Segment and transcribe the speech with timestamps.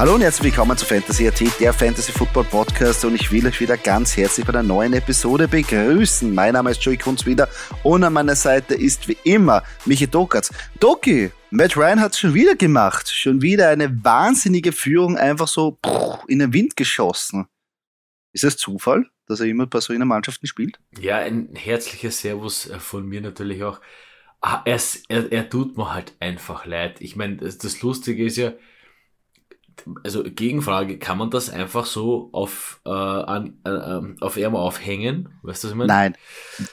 [0.00, 3.60] Hallo und herzlich willkommen zu Fantasy AT, der Fantasy Football Podcast und ich will euch
[3.60, 6.34] wieder ganz herzlich bei einer neuen Episode begrüßen.
[6.34, 7.50] Mein Name ist Joey Kunz wieder
[7.82, 10.54] und an meiner Seite ist wie immer Michi Dokatz.
[10.80, 13.10] Doki, Matt Ryan hat es schon wieder gemacht.
[13.10, 15.78] Schon wieder eine wahnsinnige Führung einfach so
[16.28, 17.46] in den Wind geschossen.
[18.32, 20.80] Ist das Zufall, dass er immer bei so einer Mannschaften spielt?
[20.98, 23.82] Ja, ein herzliches Servus äh, von mir natürlich auch.
[24.40, 27.02] Ah, er, er, er tut mir halt einfach leid.
[27.02, 28.54] Ich meine, das, das Lustige ist ja,
[30.04, 35.28] also Gegenfrage, kann man das einfach so auf, äh, an, äh, ähm, auf Ärmel aufhängen?
[35.42, 35.88] Weißt du, was ich meine?
[35.88, 36.16] Nein,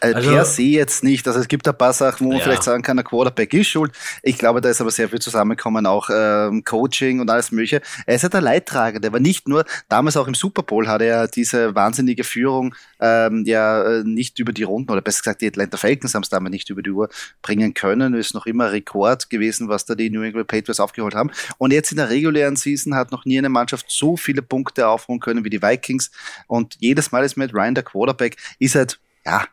[0.02, 1.28] äh, also, per se jetzt nicht.
[1.28, 2.44] Also es gibt ein paar Sachen, wo man ja.
[2.44, 3.92] vielleicht sagen kann, der Quarterback ist schuld.
[4.24, 7.82] Ich glaube, da ist aber sehr viel zusammengekommen, auch ähm, Coaching und alles mögliche.
[8.06, 11.28] Er ist ja der Leidtragende, aber nicht nur, damals auch im Super Bowl hatte er
[11.28, 15.78] diese wahnsinnige Führung ähm, ja äh, nicht über die Runden, oder besser gesagt, die Atlanta
[15.78, 17.10] Falcons haben es damals nicht über die Uhr
[17.42, 18.14] bringen können.
[18.14, 21.32] Ist noch immer Rekord gewesen, was da die New England Patriots aufgeholt haben.
[21.58, 25.20] Und jetzt in der regulären Season hat noch nie eine Mannschaft so viele Punkte aufholen
[25.20, 26.12] können wie die Vikings.
[26.48, 29.46] Und jedes Mal ist Matt Ryan der Quarterback, ist halt, ja,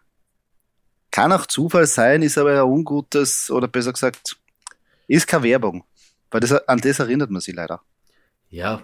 [1.11, 4.37] kann auch Zufall sein, ist aber ein ungutes, oder besser gesagt,
[5.07, 5.85] ist keine Werbung.
[6.31, 7.81] Weil das, an das erinnert man sich leider.
[8.51, 8.83] Ja,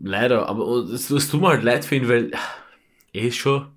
[0.00, 2.30] leider, aber es tut mir halt leid für ihn, weil
[3.12, 3.68] er ist schon,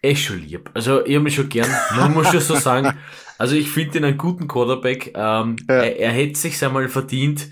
[0.00, 0.70] er ist schon lieb.
[0.74, 2.96] Also ich habe mich schon gern, man muss schon so sagen.
[3.36, 5.12] Also ich finde ihn einen guten Quarterback.
[5.14, 5.74] Ähm, ja.
[5.74, 7.48] er, er hätte sich einmal verdient,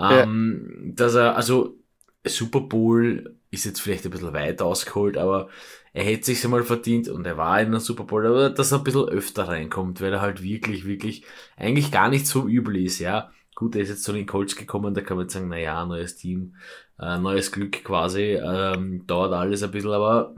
[0.00, 0.92] ähm, ja.
[0.94, 1.76] Dass er, also
[2.24, 5.48] Super Bowl ist jetzt vielleicht ein bisschen weit ausgeholt, aber
[5.92, 8.78] er hätte sich einmal verdient und er war in der Super Bowl, aber dass er
[8.78, 11.24] ein bisschen öfter reinkommt, weil er halt wirklich, wirklich
[11.56, 13.30] eigentlich gar nicht so übel ist, ja.
[13.56, 16.16] Gut, er ist jetzt zu den Colts gekommen, da kann man jetzt sagen, naja, neues
[16.16, 16.54] Team,
[16.98, 20.34] äh, neues Glück quasi, ähm, dauert alles ein bisschen, aber,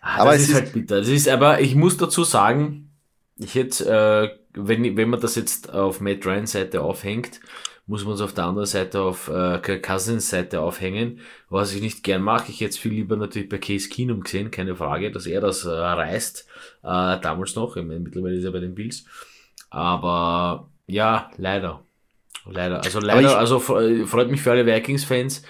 [0.00, 0.98] ah, aber das ist, ist halt bitter.
[0.98, 2.90] Das ist, aber ich muss dazu sagen,
[3.36, 7.40] ich hätte, äh, wenn, wenn man das jetzt auf Matt Ryan Seite aufhängt,
[7.86, 11.80] muss man es auf der anderen Seite auf äh, Kirk Cousins Seite aufhängen, was ich
[11.80, 12.50] nicht gern mache.
[12.50, 15.64] Ich hätte es viel lieber natürlich bei Case Keenum gesehen, keine Frage, dass er das
[15.64, 16.46] äh, reißt,
[16.82, 19.04] äh, damals noch, ich meine, mittlerweile ist er bei den Bills.
[19.70, 21.82] Aber ja, leider.
[22.48, 22.82] Leider.
[22.84, 25.42] Also leider, also freut mich für alle Vikings-Fans,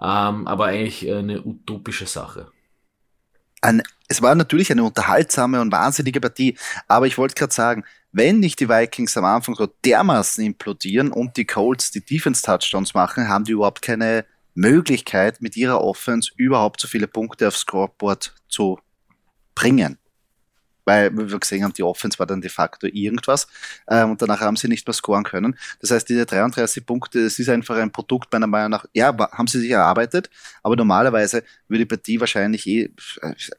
[0.00, 2.48] ähm, aber eigentlich eine utopische Sache.
[3.62, 7.84] Ein, es war natürlich eine unterhaltsame und wahnsinnige Partie, aber ich wollte gerade sagen,
[8.16, 13.28] wenn nicht die Vikings am Anfang so dermaßen implodieren und die Colts die Defense-Touchdowns machen,
[13.28, 18.78] haben die überhaupt keine Möglichkeit, mit ihrer Offense überhaupt so viele Punkte aufs Scoreboard zu
[19.54, 19.98] bringen
[20.86, 23.46] weil wir gesehen haben, die Offense war dann de facto irgendwas
[23.90, 25.58] ähm, und danach haben sie nicht mehr scoren können.
[25.80, 29.48] Das heißt, diese 33 Punkte, das ist einfach ein Produkt meiner Meinung nach, ja, haben
[29.48, 30.30] sie sich erarbeitet,
[30.62, 32.90] aber normalerweise würde die Partie wahrscheinlich eh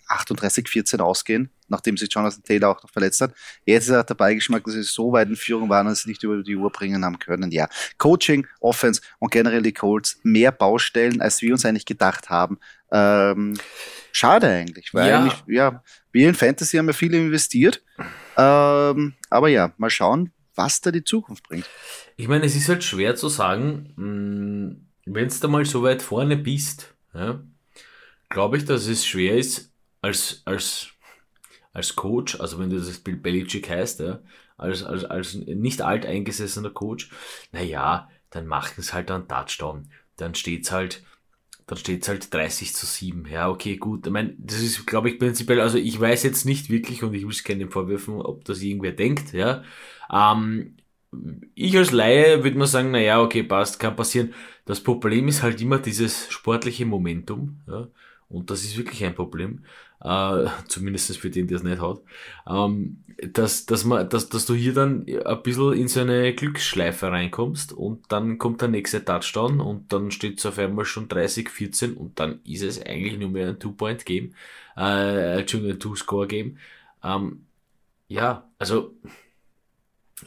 [0.09, 3.33] 38-14 ausgehen, nachdem sich Jonathan Taylor auch noch verletzt hat.
[3.65, 6.23] Jetzt ist er dabei geschmackt, dass sie so weit in Führung waren, dass sie nicht
[6.23, 7.51] über die Uhr bringen haben können.
[7.51, 7.67] Ja,
[7.97, 12.57] Coaching, Offense und generell die Colts mehr Baustellen, als wir uns eigentlich gedacht haben.
[12.91, 13.57] Ähm,
[14.11, 15.19] schade eigentlich, weil ja.
[15.19, 17.83] eigentlich, ja, wir in Fantasy haben ja viel investiert.
[18.37, 21.69] Ähm, aber ja, mal schauen, was da die Zukunft bringt.
[22.15, 26.01] Ich meine, es ist halt schwer zu sagen, hm, wenn du da mal so weit
[26.01, 27.41] vorne bist, ja,
[28.29, 29.71] glaube ich, dass es schwer ist,
[30.01, 30.89] als, als,
[31.73, 34.19] als Coach, also wenn du das Bill Belichick heißt, ja,
[34.57, 37.09] als, als, als nicht alteingesessener Coach,
[37.51, 39.89] naja, dann machen es halt einen Touchdown.
[40.17, 41.03] Dann steht es halt
[41.67, 43.25] dann steht es halt 30 zu 7.
[43.27, 44.07] Ja, okay, gut.
[44.07, 47.23] Ich meine, das ist, glaube ich, prinzipiell, also ich weiß jetzt nicht wirklich und ich
[47.23, 49.63] will es keinem vorwerfen, ob das irgendwer denkt, ja.
[50.11, 50.77] Ähm,
[51.55, 54.33] ich als Laie würde mal sagen, naja, okay, passt, kann passieren.
[54.65, 57.87] Das Problem ist halt immer dieses sportliche Momentum, ja.
[58.29, 59.63] Und das ist wirklich ein Problem
[60.01, 62.01] äh, zumindest für den, der es nicht hat,
[62.47, 63.03] ähm,
[63.33, 67.73] dass, dass, man, dass, dass du hier dann ein bisschen in so eine Glücksschleife reinkommst
[67.73, 71.93] und dann kommt der nächste Touchdown und dann steht es auf einmal schon 30, 14
[71.95, 74.35] und dann ist es eigentlich nur mehr ein Two-Point-Game,
[74.77, 76.57] äh, Entschuldigung, ein Two-Score-Game.
[77.03, 77.45] Ähm,
[78.07, 78.93] ja, also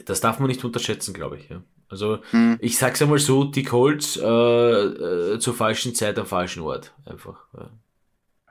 [0.05, 1.49] das darf man nicht unterschätzen, glaube ich.
[1.49, 1.61] Ja.
[1.89, 2.57] Also hm.
[2.61, 6.93] ich sag's einmal so, die Colts äh, äh, zur falschen Zeit am falschen Ort.
[7.05, 7.45] Einfach.
[7.53, 7.69] Ja.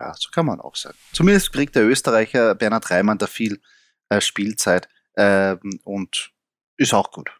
[0.01, 0.97] Ja, so kann man auch sagen.
[1.13, 3.61] Zumindest kriegt der Österreicher Bernhard Reimann da viel
[4.09, 6.33] äh, Spielzeit ähm, und
[6.79, 7.31] ist auch gut.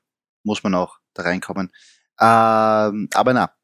[0.43, 1.73] Muss man auch da reinkommen.
[2.21, 3.55] Ähm, aber na,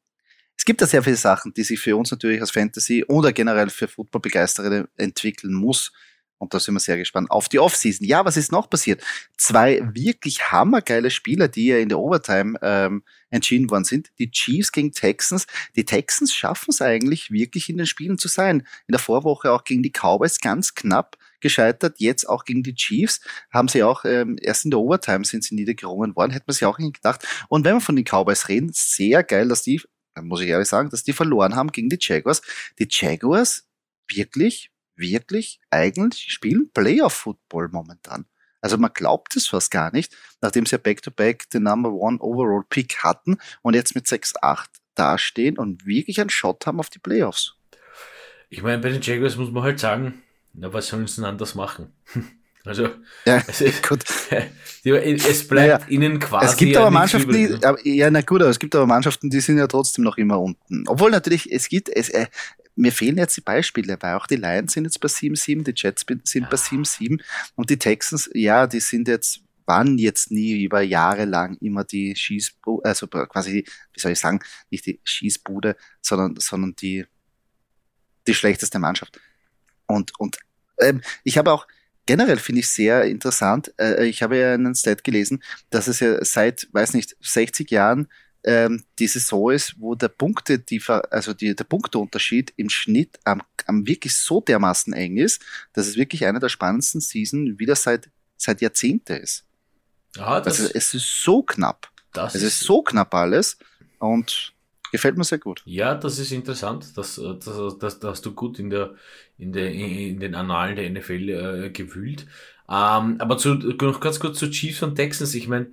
[0.57, 3.69] es gibt da sehr viele Sachen, die sich für uns natürlich als Fantasy oder generell
[3.69, 5.91] für Football-Begeisterte entwickeln muss.
[6.37, 8.05] Und da sind wir sehr gespannt auf die Offseason.
[8.05, 9.03] Ja, was ist noch passiert?
[9.37, 14.11] Zwei wirklich hammergeile Spieler, die ja in der Overtime ähm, entschieden worden sind.
[14.19, 15.47] Die Chiefs gegen Texans.
[15.75, 18.67] Die Texans schaffen es eigentlich wirklich in den Spielen zu sein.
[18.87, 21.95] In der Vorwoche auch gegen die Cowboys ganz knapp gescheitert.
[21.99, 25.55] Jetzt auch gegen die Chiefs haben sie auch ähm, erst in der Overtime sind sie
[25.55, 26.31] niedergerungen worden.
[26.31, 27.27] Hätte man sich auch nicht gedacht.
[27.49, 29.81] Und wenn wir von den Cowboys reden, sehr geil, dass die
[30.21, 32.41] muss ich ehrlich sagen, dass die verloren haben gegen die Jaguars.
[32.79, 33.67] Die Jaguars
[34.09, 38.25] wirklich, wirklich eigentlich spielen Playoff-Football momentan.
[38.61, 42.19] Also man glaubt es fast gar nicht, nachdem sie ja Back-to-Back -back den Number One
[42.19, 44.65] Overall Pick hatten und jetzt mit 6-8
[44.95, 47.55] dastehen und wirklich einen Shot haben auf die Playoffs.
[48.49, 50.23] Ich meine, bei den Jaguars muss man halt sagen,
[50.53, 51.93] na, was sollen sie denn anders machen?
[52.67, 52.89] Also,
[53.25, 54.03] ja, es, gut.
[54.83, 56.45] es bleibt naja, ihnen quasi.
[56.45, 57.75] Es gibt aber Mannschaften, die, ne?
[57.83, 60.83] ja, na gut, aber es gibt aber Mannschaften, die sind ja trotzdem noch immer unten.
[60.87, 62.27] Obwohl natürlich, es gibt, es, äh,
[62.75, 66.05] mir fehlen jetzt die Beispiele, weil auch die Lions sind jetzt bei 7-7, die Jets
[66.23, 66.49] sind ja.
[66.49, 67.21] bei 7-7
[67.55, 72.15] und die Texans, ja, die sind jetzt, waren jetzt nie über Jahre lang immer die
[72.15, 77.05] Schießbude, also quasi, wie soll ich sagen, nicht die Schießbude, sondern, sondern die,
[78.27, 79.19] die schlechteste Mannschaft.
[79.87, 80.37] Und, und
[80.79, 81.67] ähm, ich habe auch,
[82.07, 86.23] generell finde ich sehr interessant, äh, ich habe ja einen Stat gelesen, dass es ja
[86.25, 88.07] seit, weiß nicht, 60 Jahren
[88.43, 90.81] ähm, die Saison ist, wo der Punkte, die,
[91.11, 95.43] also die, der Punkteunterschied im Schnitt am, am wirklich so dermaßen eng ist,
[95.73, 99.45] dass es wirklich eine der spannendsten Season wieder seit, seit Jahrzehnte ist.
[100.15, 101.91] Ja, das, also es ist so knapp.
[102.13, 103.57] Das es ist, ist so knapp alles
[103.99, 104.53] und
[104.91, 105.61] gefällt mir sehr gut.
[105.65, 106.97] Ja, das ist interessant.
[106.97, 108.95] Das, das, das, das hast du gut in, der,
[109.37, 112.27] in, der, in den Annalen der NFL äh, gewühlt.
[112.69, 115.33] Ähm, aber zu, noch ganz kurz zu Chiefs und Texans.
[115.35, 115.67] Ich meine,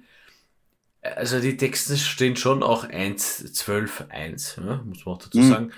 [1.02, 5.48] also die Texte stehen schon auch 1, 12, 1, ja, muss man auch dazu mhm.
[5.48, 5.72] sagen.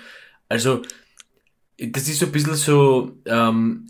[0.49, 0.81] Also,
[1.77, 3.87] das ist so ein bisschen so, ähm,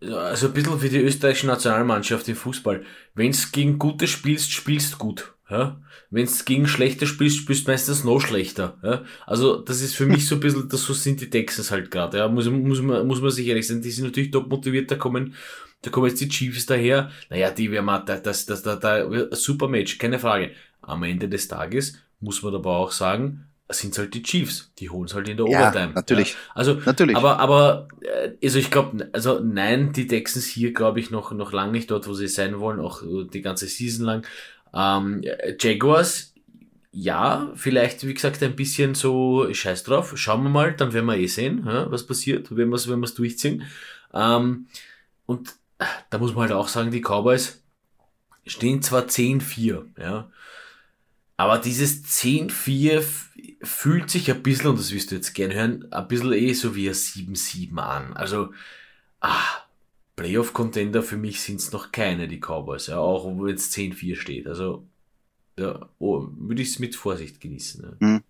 [0.00, 2.84] also ein bisschen wie die österreichische Nationalmannschaft im Fußball.
[3.14, 5.34] Wenn es gegen gute spielst, spielst gut.
[5.50, 5.80] Ja?
[6.10, 8.78] Wenn es gegen schlechte spielst, spielst du meistens noch schlechter.
[8.82, 9.04] Ja?
[9.26, 12.18] Also das ist für mich so ein bisschen, das so sind die Texans halt gerade.
[12.18, 12.28] Ja?
[12.28, 13.82] Muss, muss, man, muss man sich ehrlich sein.
[13.82, 15.34] Die sind natürlich top motiviert, da kommen
[15.82, 17.10] da kommen jetzt die Chiefs daher.
[17.30, 20.50] Naja, die werden mal, das, das, das, das, das, super Match, keine Frage.
[20.82, 24.72] Am Ende des Tages muss man aber auch sagen, sind halt die Chiefs.
[24.78, 25.92] Die holen es halt in der ja, Overtime.
[25.92, 26.32] Natürlich.
[26.32, 27.16] Ja, also, natürlich.
[27.16, 31.52] Aber, aber, äh, also ich glaube, also nein, die Texans hier, glaube ich, noch, noch
[31.52, 34.26] lange nicht dort, wo sie sein wollen, auch die ganze Season lang.
[34.74, 35.22] Ähm,
[35.60, 36.34] Jaguars,
[36.90, 40.16] ja, vielleicht, wie gesagt, ein bisschen so scheiß drauf.
[40.16, 43.64] Schauen wir mal, dann werden wir eh sehen, was passiert, wenn wir es wenn durchziehen.
[44.12, 44.66] Ähm,
[45.26, 45.54] und
[46.10, 47.62] da muss man halt auch sagen, die Cowboys
[48.46, 50.30] stehen zwar 10-4, ja,
[51.36, 53.04] aber dieses 10-4
[53.62, 56.74] fühlt sich ein bisschen, und das wirst du jetzt gern hören, ein bisschen eh so
[56.74, 58.16] wie ein 7-7 an.
[58.16, 58.52] Also,
[59.20, 59.67] ah,
[60.18, 64.46] Playoff-Contender für mich sind es noch keine, die Cowboys, ja, auch wo jetzt 10-4 steht.
[64.48, 64.84] Also,
[65.56, 67.84] ja, oh, würde ich es mit Vorsicht genießen.
[67.84, 68.06] Ja.
[68.06, 68.24] Mhm.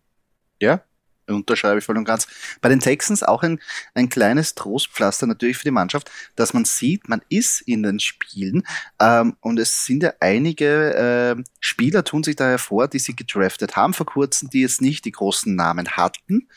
[0.61, 0.85] ja,
[1.26, 2.26] unterschreibe ich voll und ganz.
[2.61, 3.58] Bei den Texans auch ein,
[3.94, 8.64] ein kleines Trostpflaster natürlich für die Mannschaft, dass man sieht, man ist in den Spielen
[9.00, 10.94] ähm, und es sind ja einige
[11.38, 15.06] äh, Spieler tun sich da hervor, die sie gedraftet haben vor kurzem, die jetzt nicht
[15.06, 16.49] die großen Namen hatten,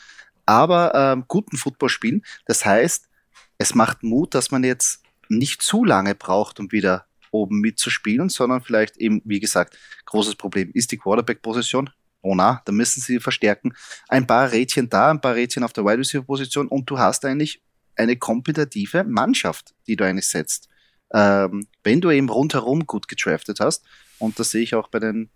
[0.44, 2.22] aber ähm, guten Football spielen.
[2.44, 3.08] Das heißt,
[3.56, 5.01] es macht Mut, dass man jetzt
[5.38, 10.70] nicht zu lange braucht, um wieder oben mitzuspielen, sondern vielleicht eben, wie gesagt, großes Problem
[10.74, 11.90] ist die Quarterback-Position
[12.22, 13.74] oh na, da müssen sie verstärken.
[14.08, 17.24] Ein paar Rädchen da, ein paar Rädchen auf der Wide Receiver Position und du hast
[17.24, 17.62] eigentlich
[17.96, 20.68] eine kompetitive Mannschaft, die du eigentlich setzt.
[21.12, 23.84] Ähm, wenn du eben rundherum gut gedraftet hast,
[24.18, 25.28] und das sehe ich auch bei den,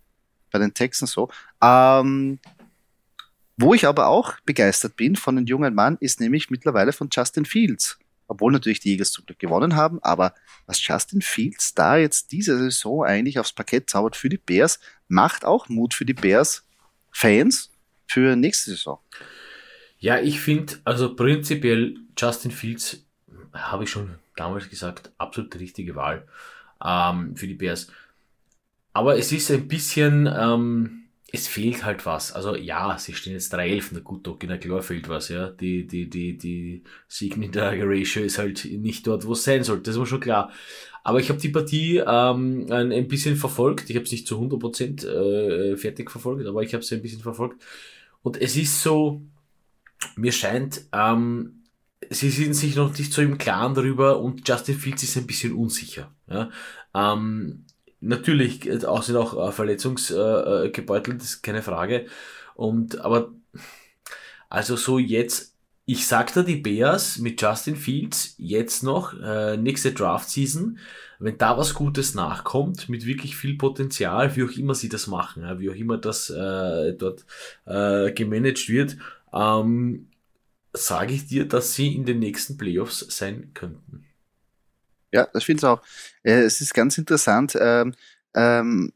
[0.49, 1.29] bei den Texans so.
[1.61, 2.39] Ähm,
[3.57, 7.45] wo ich aber auch begeistert bin von einem jungen Mann, ist nämlich mittlerweile von Justin
[7.45, 7.99] Fields.
[8.27, 10.33] Obwohl natürlich die Eagles zum Glück gewonnen haben, aber
[10.65, 15.45] was Justin Fields da jetzt diese Saison eigentlich aufs Parkett zaubert für die Bears, macht
[15.45, 16.65] auch Mut für die Bears,
[17.11, 17.71] Fans
[18.05, 18.99] für nächste Saison.
[19.99, 23.03] Ja, ich finde, also prinzipiell Justin Fields,
[23.53, 26.27] habe ich schon damals gesagt, absolut richtige Wahl
[26.83, 27.87] ähm, für die Bears.
[28.93, 32.31] Aber es ist ein bisschen, ähm, es fehlt halt was.
[32.31, 35.49] Also ja, sie stehen jetzt 3-11, na gut, okay, klar fehlt was, ja.
[35.49, 40.05] Die, die, die, die Sieg-Niederlage-Ratio ist halt nicht dort, wo es sein sollte, das war
[40.05, 40.51] schon klar.
[41.03, 43.89] Aber ich habe die Partie ähm, ein, ein bisschen verfolgt.
[43.89, 47.21] Ich habe es nicht zu 100% äh, fertig verfolgt, aber ich habe es ein bisschen
[47.21, 47.63] verfolgt.
[48.23, 49.21] Und es ist so,
[50.15, 51.63] mir scheint, ähm,
[52.09, 55.53] sie sind sich noch nicht so im Klaren darüber und Justin Fields ist ein bisschen
[55.53, 56.13] unsicher.
[56.29, 56.49] Ja?
[56.93, 57.65] Ähm,
[58.01, 62.07] natürlich auch sind auch äh, verletzungsgebeutelt, äh, das ist keine Frage.
[62.55, 63.31] Und aber
[64.49, 65.57] also so jetzt
[65.89, 70.79] ich sag da die Bears mit Justin Fields jetzt noch, äh, nächste Draft-Season,
[71.17, 75.43] wenn da was Gutes nachkommt, mit wirklich viel Potenzial, wie auch immer sie das machen,
[75.59, 77.25] wie auch immer das äh, dort
[77.65, 78.97] äh, gemanagt wird,
[79.33, 80.09] ähm,
[80.73, 84.06] sage ich dir, dass sie in den nächsten Playoffs sein könnten.
[85.17, 85.81] Ja, das finde ich auch.
[86.21, 87.95] Äh, es ist ganz interessant, ähm,
[88.35, 88.93] ähm,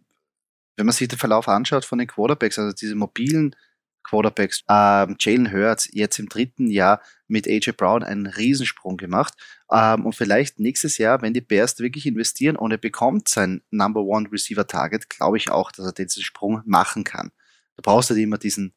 [0.77, 3.55] wenn man sich den Verlauf anschaut von den Quarterbacks, also diese mobilen
[4.03, 4.63] Quarterbacks.
[4.69, 9.33] Ähm, Jalen Hurts jetzt im dritten Jahr mit AJ Brown einen Riesensprung gemacht.
[9.71, 14.01] Ähm, und vielleicht nächstes Jahr, wenn die Bears wirklich investieren und er bekommt sein Number
[14.01, 17.31] One Receiver Target, glaube ich auch, dass er diesen Sprung machen kann.
[17.77, 18.75] Du brauchst halt immer diesen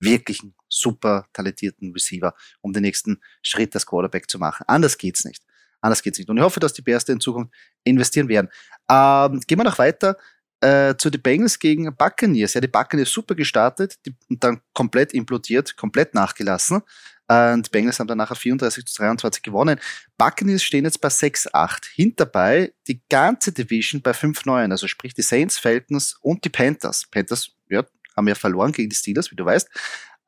[0.00, 4.64] wirklichen, super talentierten Receiver, um den nächsten Schritt als Quarterback zu machen.
[4.66, 5.44] Anders geht's nicht.
[5.80, 6.28] Anders geht's nicht.
[6.28, 7.52] Und ich hoffe, dass die Bears in Zukunft
[7.84, 8.48] investieren werden.
[8.90, 10.16] Ähm, gehen wir noch weiter
[10.60, 12.54] äh, zu den Bengals gegen Buccaneers.
[12.54, 16.82] Ja, die Buccaneers super gestartet die, und dann komplett implodiert, komplett nachgelassen.
[17.28, 19.80] Äh, und die Bengals haben dann nachher 34 zu 23 gewonnen.
[20.18, 21.86] Buccaneers stehen jetzt bei 6-8.
[21.94, 24.70] Hinterbei die ganze Division bei 5-9.
[24.70, 27.06] Also sprich die Saints, Falcons und die Panthers.
[27.10, 27.84] Panthers, ja,
[28.16, 29.68] haben ja verloren gegen die Steelers, wie du weißt.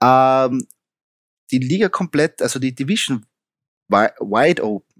[0.02, 0.66] Ähm,
[1.50, 3.26] die Liga komplett, also die Division
[3.88, 4.91] wide open.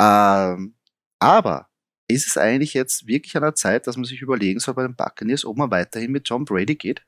[0.00, 0.74] Ähm,
[1.18, 1.68] aber
[2.08, 4.96] ist es eigentlich jetzt wirklich an der Zeit, dass man sich überlegen soll bei den
[4.96, 7.02] Buccaneers, ob man weiterhin mit John Brady geht?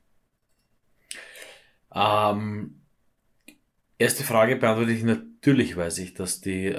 [1.93, 2.81] Ähm,
[3.97, 6.71] erste Frage beantworte ich natürlich, weiß ich, dass die äh,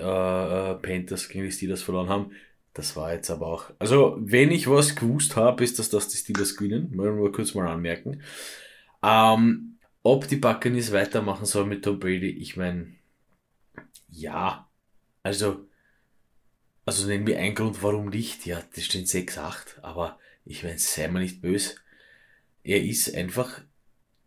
[0.73, 2.33] äh, Panthers gegen die Steelers verloren haben.
[2.75, 3.71] Das war jetzt aber auch.
[3.79, 6.95] Also, wenn ich was gewusst habe, ist das, dass die Steelers gewinnen.
[6.95, 8.23] Mal nur kurz mal anmerken.
[9.03, 12.95] Ähm, ob die Buccaneers weitermachen sollen mit Tom Brady, ich meine,
[14.09, 14.69] ja.
[15.23, 15.68] Also,
[16.89, 18.47] also nennen wir einen Grund, warum nicht.
[18.47, 21.75] Ja, das stehen 6-8, aber ich meine, sei mal nicht böse.
[22.65, 23.61] Er ist einfach,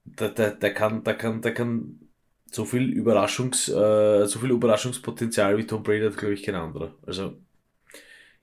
[0.03, 1.99] der, der, der kann, der kann, der kann
[2.51, 6.93] so viel Überraschungs, äh, so viel Überraschungspotenzial wie Tom Brady hat, glaube ich, kein anderer.
[7.03, 7.35] Also,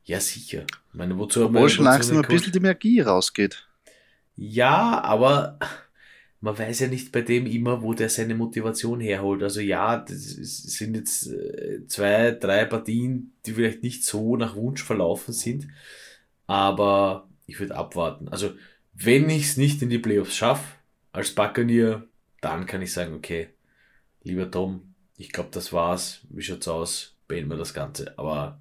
[0.03, 0.65] ja, sicher.
[0.65, 3.69] Ich meine, wozu, Obwohl schon langsam ein bisschen die Energie rausgeht.
[4.35, 5.61] Ja, aber
[6.41, 9.43] man weiß ja nicht bei dem immer, wo der seine Motivation herholt.
[9.43, 14.83] Also ja, das sind jetzt äh, zwei, drei Partien, die vielleicht nicht so nach Wunsch
[14.83, 15.69] verlaufen sind,
[16.47, 18.29] aber ich würde abwarten.
[18.29, 18.53] Also
[18.95, 20.77] wenn ich es nicht in die Playoffs schaffe,
[21.13, 22.07] als Buccaneer,
[22.41, 23.49] dann kann ich sagen, okay,
[24.23, 26.21] lieber Tom, ich glaube, das war's.
[26.31, 27.17] Wie schaut's aus?
[27.27, 28.17] Beenden wir das Ganze.
[28.19, 28.61] Aber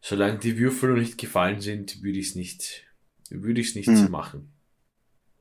[0.00, 2.84] solange die Würfel noch nicht gefallen sind, würde ich es nicht,
[3.28, 4.10] würde ich es nicht hm.
[4.10, 4.53] machen.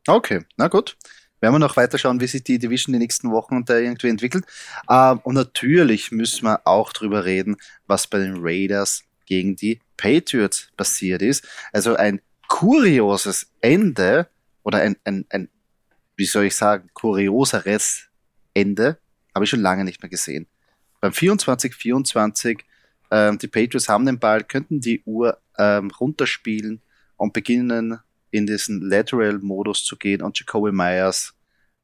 [0.08, 0.98] Okay, na gut.
[1.40, 4.46] Werden wir noch weiter schauen, wie sich die Division die nächsten Wochen da irgendwie entwickelt.
[4.90, 10.70] Ähm, und natürlich müssen wir auch drüber reden, was bei den Raiders gegen die Patriots
[10.78, 11.46] passiert ist.
[11.74, 14.28] Also ein kurioses Ende
[14.64, 15.50] oder ein, ein, ein
[16.16, 18.08] wie soll ich sagen, kurioseres
[18.54, 19.00] Ende
[19.34, 20.48] habe ich schon lange nicht mehr gesehen.
[21.02, 22.60] Beim 24-24,
[23.12, 26.82] ähm, die Patriots haben den Ball, könnten die Uhr ähm, runterspielen
[27.18, 28.00] und beginnen
[28.34, 31.36] in diesen Lateral-Modus zu gehen und Jacoby Myers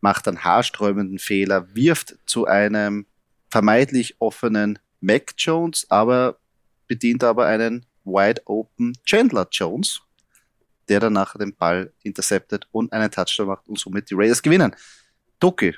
[0.01, 3.06] macht einen haarsträubenden Fehler, wirft zu einem
[3.51, 6.39] vermeintlich offenen Mac Jones, aber
[6.88, 10.01] bedient aber einen wide open Chandler Jones,
[10.88, 14.75] der dann nachher den Ball interceptet und einen Touchdown macht und somit die Raiders gewinnen.
[15.39, 15.75] Doki,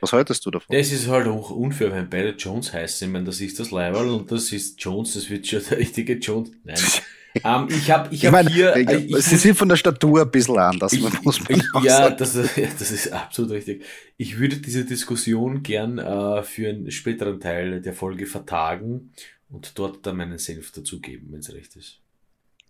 [0.00, 0.76] was haltest du davon?
[0.76, 3.08] Das ist halt auch unfair, wenn beide Jones heißen.
[3.08, 6.14] Ich meine, das ist das Level und das ist Jones, das wird schon der richtige
[6.14, 6.52] Jones.
[6.62, 6.78] Nein.
[7.42, 8.76] Ähm, ich habe ich ich hab hier.
[8.76, 12.10] Ich, ich, sie sind von der Statur ein bisschen anders, ich, muss man ich, ja,
[12.10, 13.84] das, ja, das ist absolut richtig.
[14.16, 19.10] Ich würde diese Diskussion gern äh, für einen späteren Teil der Folge vertagen
[19.50, 21.98] und dort dann meinen Senf dazugeben, wenn es recht ist.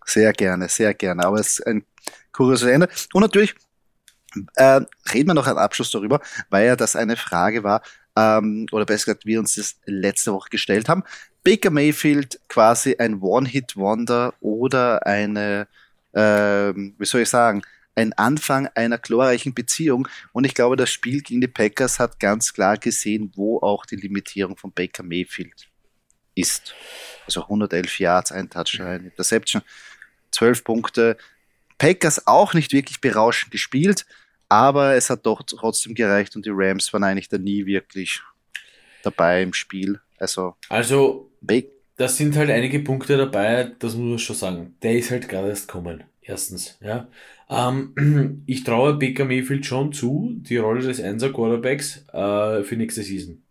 [0.07, 1.25] Sehr gerne, sehr gerne.
[1.25, 1.85] Aber es ist ein
[2.33, 2.89] kurioses Ende.
[3.13, 3.55] Und natürlich
[4.57, 4.81] äh,
[5.13, 7.83] reden wir noch einen Abschluss darüber, weil ja das eine Frage war,
[8.17, 11.05] ähm, oder besser gesagt, wir uns das letzte Woche gestellt haben.
[11.45, 15.69] Baker Mayfield quasi ein One-Hit-Wonder oder eine,
[16.15, 17.63] ähm, wie soll ich sagen,
[17.95, 20.09] ein Anfang einer glorreichen Beziehung.
[20.33, 23.97] Und ich glaube, das Spiel gegen die Packers hat ganz klar gesehen, wo auch die
[23.97, 25.69] Limitierung von Baker Mayfield
[26.35, 26.75] ist.
[27.27, 29.63] Also 111 Yards, ein Touchdown, Interception,
[30.33, 31.17] 12 Punkte.
[31.79, 34.07] Packers auch nicht wirklich berauschend gespielt.
[34.49, 38.23] Aber es hat doch trotzdem gereicht und die Rams waren eigentlich da nie wirklich
[39.03, 40.01] dabei im Spiel.
[40.19, 41.31] Also, also
[41.97, 44.75] das sind halt einige Punkte dabei, das muss man schon sagen.
[44.83, 46.05] Der ist halt gerade erst kommen.
[46.23, 47.09] Erstens, ja.
[47.49, 53.03] Ähm, ich traue Baker Mayfield schon zu, die Rolle des Einser Quarterbacks äh, für nächste
[53.03, 53.43] Season.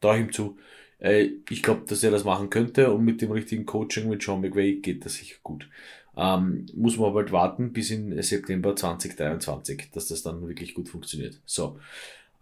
[0.00, 0.58] Traue ich ihm zu.
[0.98, 4.40] Äh, ich glaube, dass er das machen könnte und mit dem richtigen Coaching mit Sean
[4.40, 5.68] McVay geht das sicher gut.
[6.16, 10.90] Ähm, muss man aber halt warten bis in September 2023, dass das dann wirklich gut
[10.90, 11.40] funktioniert.
[11.46, 11.78] So.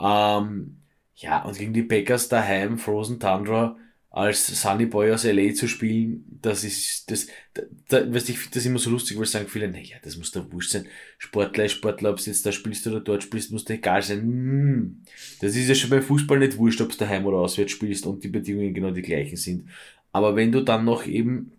[0.00, 0.78] Ähm,
[1.14, 3.76] ja, und gegen die Packers daheim, Frozen Tundra,
[4.11, 8.55] als Sunny Boy aus LA zu spielen, das ist, das, da, da, weißt, ich finde
[8.55, 10.87] das immer so lustig, weil sagen viele, naja, das muss da wurscht sein.
[11.17, 14.21] Sportler, Sportler, ob du jetzt da spielst oder dort spielst, muss da egal sein.
[14.21, 15.02] Hm,
[15.40, 18.25] das ist ja schon beim Fußball nicht wurscht, ob du daheim oder auswärts spielst und
[18.25, 19.69] die Bedingungen genau die gleichen sind.
[20.11, 21.52] Aber wenn du dann noch eben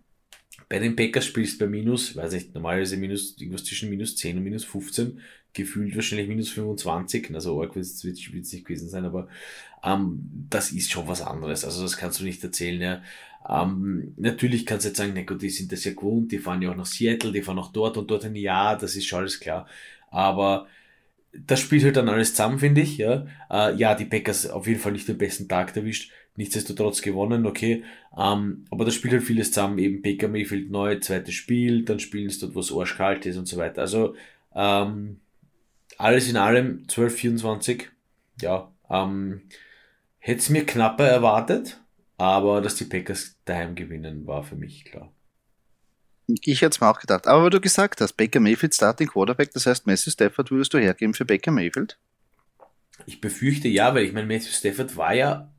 [0.68, 4.44] bei den Packers spielst bei minus, weiß nicht, normalerweise minus, irgendwas zwischen minus 10 und
[4.44, 5.20] minus 15,
[5.54, 9.28] gefühlt wahrscheinlich minus 25, also arg wird es nicht gewesen sein, aber
[9.84, 11.64] ähm, das ist schon was anderes.
[11.64, 12.80] Also das kannst du nicht erzählen.
[12.80, 13.02] Ja.
[13.48, 16.62] Ähm, natürlich kannst du jetzt sagen, na gut, die sind das ja gewohnt, die fahren
[16.62, 19.20] ja auch nach Seattle, die fahren auch dort und dort ein Jahr, das ist schon
[19.20, 19.66] alles klar.
[20.10, 20.66] Aber
[21.32, 22.98] das spielt halt dann alles zusammen, finde ich.
[22.98, 27.46] Ja, äh, ja die Packers auf jeden Fall nicht den besten Tag erwischt, nichtsdestotrotz gewonnen,
[27.46, 27.82] okay.
[28.16, 32.30] Ähm, aber das spielt halt vieles zusammen, eben Baker Mayfield neu, zweites Spiel, dann spielen
[32.30, 33.82] sie dort, was arschkalt ist und so weiter.
[33.82, 34.14] Also
[34.54, 35.18] ähm,
[36.02, 37.84] alles in allem 12-24.
[38.40, 39.42] Ja, ähm,
[40.18, 41.80] hätte es mir knapper erwartet,
[42.18, 45.12] aber dass die Packers daheim gewinnen, war für mich klar.
[46.26, 47.26] Ich hätte es mir auch gedacht.
[47.26, 50.78] Aber weil du gesagt hast, Baker Mayfield Starting Quarterback, das heißt, Messi Stafford würdest du
[50.78, 51.98] hergeben für Baker Mayfield?
[53.06, 55.52] Ich befürchte ja, weil ich meine, Matthew Stafford war ja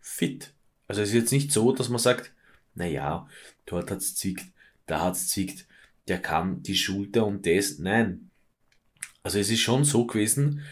[0.00, 0.52] fit.
[0.86, 2.32] Also es ist jetzt nicht so, dass man sagt,
[2.74, 3.28] naja,
[3.66, 4.46] dort hat's zwickt,
[4.86, 5.66] da hat's zwickt,
[6.06, 7.78] der kann die Schulter und das.
[7.78, 8.27] Nein,
[9.22, 10.62] also es ist schon so gewesen,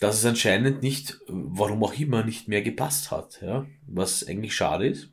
[0.00, 3.40] dass es anscheinend nicht, warum auch immer, nicht mehr gepasst hat.
[3.40, 3.66] Ja?
[3.86, 5.10] Was eigentlich schade ist,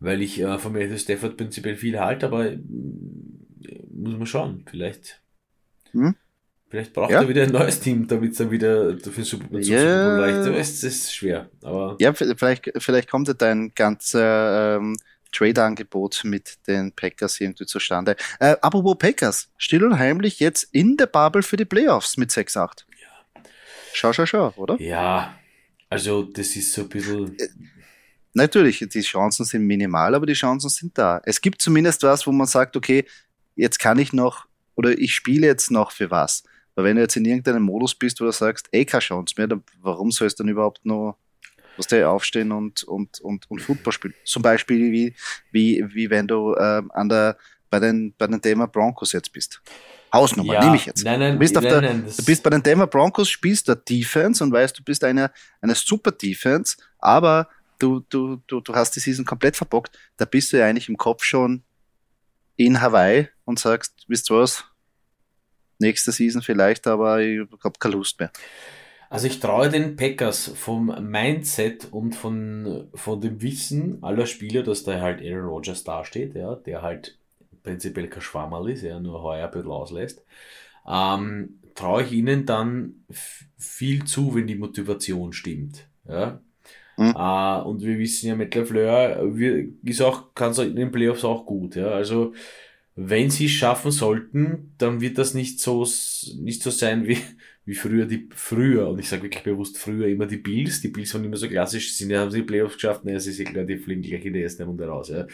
[0.00, 2.58] weil ich äh, von Matthew Stafford prinzipiell viel halte, aber äh,
[3.92, 5.22] muss man schauen, vielleicht.
[5.92, 6.16] Hm?
[6.72, 7.20] Vielleicht braucht ja.
[7.20, 10.16] er wieder ein neues Team, damit es dann wieder für Super, Bowl yeah.
[10.16, 10.82] leicht ist.
[10.82, 11.50] Das ist schwer.
[11.62, 14.96] Aber ja, vielleicht, vielleicht kommt ja dein ganzer ähm,
[15.32, 18.16] Trade-Angebot mit den Packers irgendwie zustande.
[18.38, 22.84] Äh, apropos Packers, still und heimlich jetzt in der Bubble für die Playoffs mit 6-8.
[23.00, 23.42] Ja.
[23.92, 24.80] Schau, schau, schau, oder?
[24.80, 25.38] Ja,
[25.88, 27.38] also das ist so ein bisschen.
[27.38, 27.48] Äh,
[28.34, 31.20] natürlich, die Chancen sind minimal, aber die Chancen sind da.
[31.24, 33.04] Es gibt zumindest was, wo man sagt, okay,
[33.56, 36.44] jetzt kann ich noch oder ich spiele jetzt noch für was.
[36.74, 39.46] Weil wenn du jetzt in irgendeinem Modus bist, wo du sagst, ey, keine Chance mehr,
[39.46, 41.18] dann warum soll es dann überhaupt noch
[41.76, 44.14] was der aufstehen und, und, und, und Football spielen.
[44.24, 45.14] Zum Beispiel wie,
[45.50, 47.36] wie, wie wenn du ähm, an der,
[47.70, 49.62] bei den, bei den Denver Broncos jetzt bist.
[50.12, 51.04] Hausnummer, ja, nehme ich jetzt.
[51.04, 53.76] Nein, nein, du, bist nein, der, nein, du bist bei den Denver Broncos, spielst der
[53.76, 55.30] Defense und weißt, du bist eine,
[55.62, 59.98] eine super Defense, aber du, du, du, du hast die Season komplett verbockt.
[60.18, 61.62] Da bist du ja eigentlich im Kopf schon
[62.56, 64.64] in Hawaii und sagst, wisst ihr was,
[65.78, 68.30] nächste Season vielleicht, aber ich habe keine Lust mehr.
[69.12, 74.84] Also ich traue den Packers vom Mindset und von, von dem Wissen aller Spieler, dass
[74.84, 77.18] da halt Aaron Rodgers dasteht, ja, der halt
[77.62, 80.24] prinzipiell kein Schwammerl ist, ja, nur heuer ein bisschen auslässt,
[80.88, 83.04] ähm, traue ich ihnen dann
[83.58, 85.86] viel zu, wenn die Motivation stimmt.
[86.08, 86.40] Ja.
[86.96, 87.14] Mhm.
[87.14, 89.30] Äh, und wir wissen ja, Metal Fleur
[89.84, 91.76] ist auch, kann es in den Playoffs auch gut.
[91.76, 91.88] Ja.
[91.88, 92.32] Also
[92.96, 95.86] wenn sie es schaffen sollten, dann wird das nicht so,
[96.38, 97.18] nicht so sein wie,
[97.64, 101.14] wie früher die, früher, und ich sage wirklich bewusst früher, immer die Bills, die Bills
[101.14, 103.64] waren immer so klassisch, sind ja, haben sie die Playoffs geschafft, naja, sie sind klar,
[103.64, 105.26] die fliegen gleich in der ersten Runde raus, ja.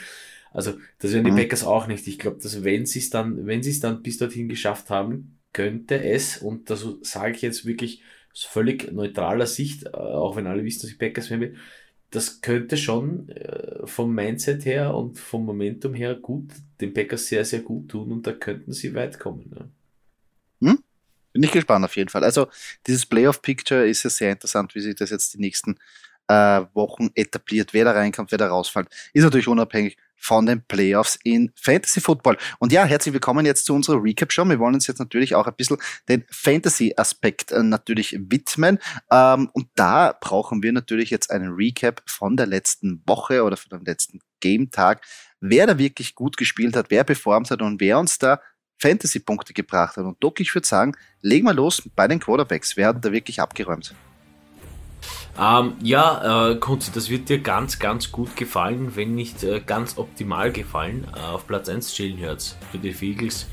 [0.51, 1.37] Also, das werden die mhm.
[1.37, 2.07] Packers auch nicht.
[2.07, 5.39] Ich glaube, dass wenn sie es dann, wenn sie es dann bis dorthin geschafft haben,
[5.53, 10.47] könnte es, und das sage ich jetzt wirklich aus völlig neutraler Sicht, äh, auch wenn
[10.47, 11.57] alle wissen, dass ich Packers fan bin,
[12.11, 17.45] das könnte schon äh, vom Mindset her und vom Momentum her gut, den Packers sehr,
[17.45, 19.53] sehr gut tun und da könnten sie weit kommen.
[19.55, 19.69] Ja.
[21.39, 22.25] Bin ich gespannt auf jeden Fall.
[22.25, 22.49] Also
[22.89, 25.77] dieses Playoff-Picture ist ja sehr interessant, wie sich das jetzt die nächsten
[26.27, 28.89] äh, Wochen etabliert, wer da reinkommt, wer da rausfällt.
[29.13, 32.39] Ist natürlich unabhängig von den Playoffs in Fantasy Football.
[32.59, 34.47] Und ja, herzlich willkommen jetzt zu unserer Recap-Show.
[34.47, 35.77] Wir wollen uns jetzt natürlich auch ein bisschen
[36.09, 38.81] den Fantasy-Aspekt äh, natürlich widmen.
[39.13, 43.79] Ähm, und da brauchen wir natürlich jetzt einen Recap von der letzten Woche oder von
[43.79, 45.07] dem letzten Game-Tag.
[45.39, 48.41] Wer da wirklich gut gespielt hat, wer performt hat und wer uns da
[48.79, 50.05] Fantasy-Punkte gebracht hat.
[50.05, 52.77] Und Doc, ich würde sagen, legen wir los bei den Quarterbacks.
[52.77, 53.95] Wer hat da wirklich abgeräumt?
[55.39, 59.97] Ähm, ja, äh, Kunzi, das wird dir ganz, ganz gut gefallen, wenn nicht äh, ganz
[59.97, 61.07] optimal gefallen.
[61.15, 63.47] Äh, auf Platz 1 Jalen Hurts für die Eagles.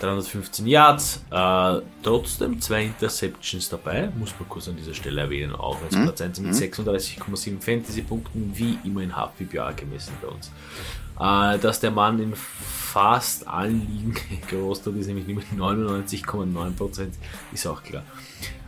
[0.00, 5.80] 315 Yards, äh, trotzdem zwei Interceptions dabei, muss man kurz an dieser Stelle erwähnen, auch
[5.80, 6.04] als mhm.
[6.04, 7.60] Platz 1 mit 36,7 mhm.
[7.60, 10.50] Fantasy-Punkten, wie immer in HPBA gemessen bei uns.
[11.20, 12.34] Äh, dass der Mann in
[12.92, 14.14] fast allen Ligen
[14.50, 17.08] gerostet ist, nämlich mit 99,9%,
[17.52, 18.02] ist auch klar.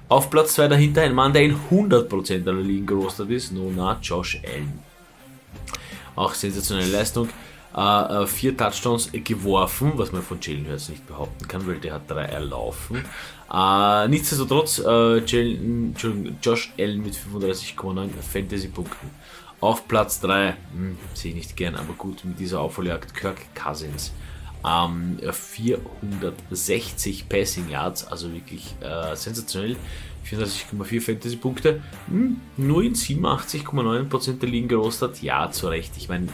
[0.08, 4.40] Auf Platz 2 dahinter ein Mann, der in 100% aller Ligen gerostet ist, Nona Josh
[4.44, 4.78] Allen.
[6.16, 7.28] Auch sensationelle Leistung.
[7.76, 11.94] Uh, uh, vier Touchdowns geworfen, was man von Jalen Hurts nicht behaupten kann, weil der
[11.94, 13.04] hat drei erlaufen.
[13.52, 15.96] Uh, nichtsdestotrotz, Jalen,
[16.40, 19.10] Josh Allen mit 35,9 Fantasy-Punkten.
[19.64, 24.12] Auf Platz 3, hm, sehe ich nicht gern, aber gut, mit dieser Aufholjagd Kirk Cousins.
[24.62, 29.76] Ähm, 460 Passing Yards, also wirklich äh, sensationell.
[30.30, 31.80] 34,4 Fantasy-Punkte.
[32.08, 35.22] Hm, nur in 87,9% der Ligen gerostet.
[35.22, 35.96] Ja, zu Recht.
[35.96, 36.28] Ich meine,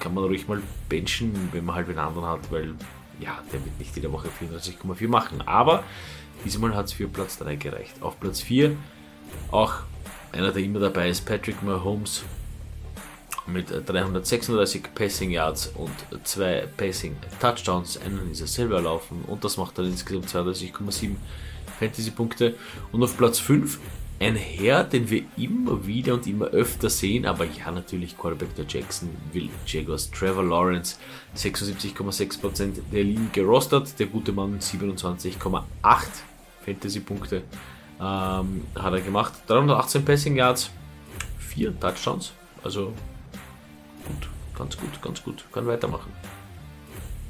[0.00, 2.74] kann man ruhig mal benchen, wenn man halt einen anderen hat, weil
[3.20, 5.40] ja, der wird nicht jede Woche 34,4 machen.
[5.46, 5.84] Aber
[6.44, 8.02] diesmal hat es für Platz 3 gereicht.
[8.02, 8.76] Auf Platz 4
[9.50, 9.84] auch
[10.32, 12.24] einer, der immer dabei ist, Patrick Mahomes
[13.46, 15.90] mit 336 Passing Yards und
[16.24, 17.98] zwei Passing Touchdowns.
[17.98, 21.16] Einen ist er selber erlaufen und das macht dann insgesamt 32,7
[21.78, 22.54] Fantasy-Punkte.
[22.92, 23.78] Und auf Platz 5
[24.20, 28.66] ein Herr, den wir immer wieder und immer öfter sehen, aber ja, natürlich Quarterback der
[28.68, 30.96] Jacksonville Jaguars, Trevor Lawrence,
[31.34, 35.62] 76,6% der Ligen gerostet, der gute Mann 27,8
[36.66, 37.42] Fantasy-Punkte
[38.00, 40.70] ähm, hat er gemacht, 318 Passing Yards,
[41.38, 42.32] 4 Touchdowns,
[42.64, 42.92] also
[44.06, 46.10] gut, ganz gut, ganz gut, kann weitermachen.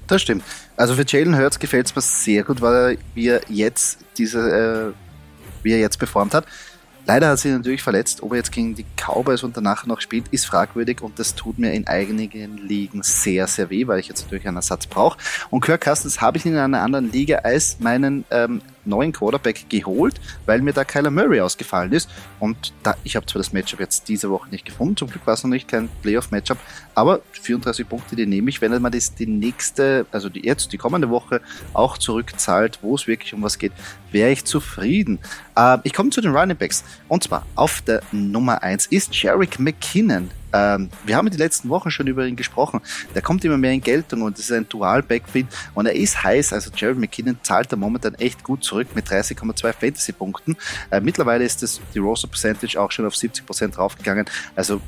[0.06, 0.42] Das stimmt.
[0.76, 5.72] Also für Jalen Hurts gefällt es mir sehr gut, weil er jetzt diese, äh, wie
[5.72, 6.46] er jetzt performt hat.
[7.06, 8.22] Leider hat sich natürlich verletzt.
[8.22, 11.59] Ob er jetzt gegen die Cowboys und danach noch spielt, ist fragwürdig und das tut
[11.59, 15.18] mir in einigen Ligen sehr, sehr weh, weil ich jetzt natürlich einen Ersatz brauche.
[15.48, 20.21] Und Kirk Cousins habe ich in einer anderen Liga als meinen ähm, neuen Quarterback geholt,
[20.47, 22.11] weil mir da Kyler Murray ausgefallen ist.
[22.38, 25.35] Und da, ich habe zwar das Matchup jetzt diese Woche nicht gefunden, zum Glück war
[25.35, 26.59] es noch nicht kein Playoff-Matchup,
[26.95, 30.79] aber 34 Punkte, die nehme ich, wenn man das die nächste, also die jetzt, die
[30.79, 31.40] kommende Woche
[31.73, 33.73] auch zurückzahlt, wo es wirklich um was geht,
[34.12, 35.19] wäre ich zufrieden.
[35.57, 36.85] Äh, ich komme zu den Running Backs.
[37.09, 41.69] Und zwar auf der Nummer 1 ist Jarek McKinnon ähm, wir haben in den letzten
[41.69, 42.81] Wochen schon über ihn gesprochen.
[43.15, 46.53] Der kommt immer mehr in Geltung und ist ein Dual-Backfield und er ist heiß.
[46.53, 50.57] Also Jared McKinnon zahlt da momentan echt gut zurück mit 30,2 Fantasy-Punkten.
[50.91, 54.27] Äh, mittlerweile ist das, die Roster Percentage auch schon auf 70 Prozent draufgegangen.
[54.57, 54.81] Also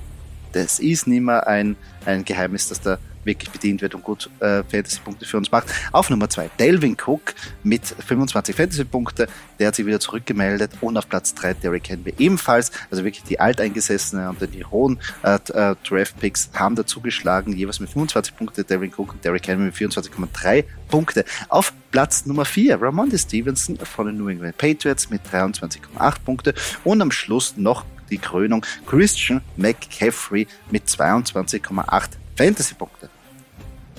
[0.52, 4.62] das ist nicht mehr ein, ein Geheimnis, dass der wirklich bedient wird und gut äh,
[4.64, 5.68] Fantasy-Punkte für uns macht.
[5.92, 11.08] Auf Nummer 2 Delvin Cook mit 25 Fantasy-Punkte, der hat sich wieder zurückgemeldet und auf
[11.08, 16.50] Platz 3 Derrick Henry ebenfalls, also wirklich die Alteingesessenen und die hohen äh, äh, Draft-Picks
[16.54, 21.24] haben dazu geschlagen, jeweils mit 25 Punkte, Delvin Cook und Derrick Henry mit 24,3 Punkte.
[21.48, 26.54] Auf Platz Nummer 4 Ramonde Stevenson von den New England Patriots mit 23,8 Punkte
[26.84, 33.08] und am Schluss noch die Krönung Christian McCaffrey mit 22,8 Fantasy-Punkte.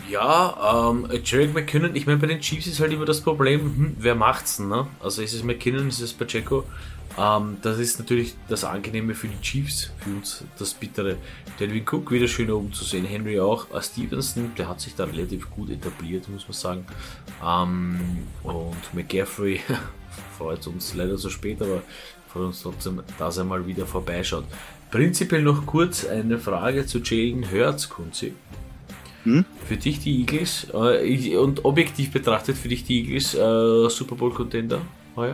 [0.10, 3.96] Ja, ähm, Jarek McKinnon, ich meine, bei den Chiefs ist halt immer das Problem, hm,
[4.00, 4.88] wer macht's denn, ne?
[5.02, 6.66] Also ist es McKinnon, ist es Pacheco?
[7.18, 11.18] Ähm, das ist natürlich das Angenehme für die Chiefs, für uns das Bittere.
[11.60, 13.68] Delvin Cook wieder schön oben zu sehen, Henry auch.
[13.72, 16.86] Uh, Stevenson, der hat sich da relativ gut etabliert, muss man sagen.
[17.46, 19.62] Ähm, und McGaffrey
[20.38, 21.84] freut uns leider so spät, aber
[22.28, 24.46] freut uns trotzdem, dass er mal wieder vorbeischaut.
[24.94, 28.32] Prinzipiell noch kurz eine Frage zu Jalen Hurts, Kunzi.
[29.24, 29.44] Hm?
[29.68, 34.32] Für dich die Eagles äh, und objektiv betrachtet für dich die Eagles äh, Super Bowl
[34.32, 34.82] Contender
[35.16, 35.34] heuer?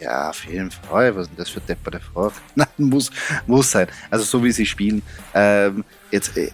[0.00, 1.14] Ja, auf jeden Fall.
[1.14, 2.32] Was ist denn das für depperte Frage?
[2.54, 3.10] Nein, muss,
[3.46, 3.88] muss sein.
[4.08, 5.02] Also so wie sie spielen.
[5.34, 6.52] Ähm, jetzt, äh,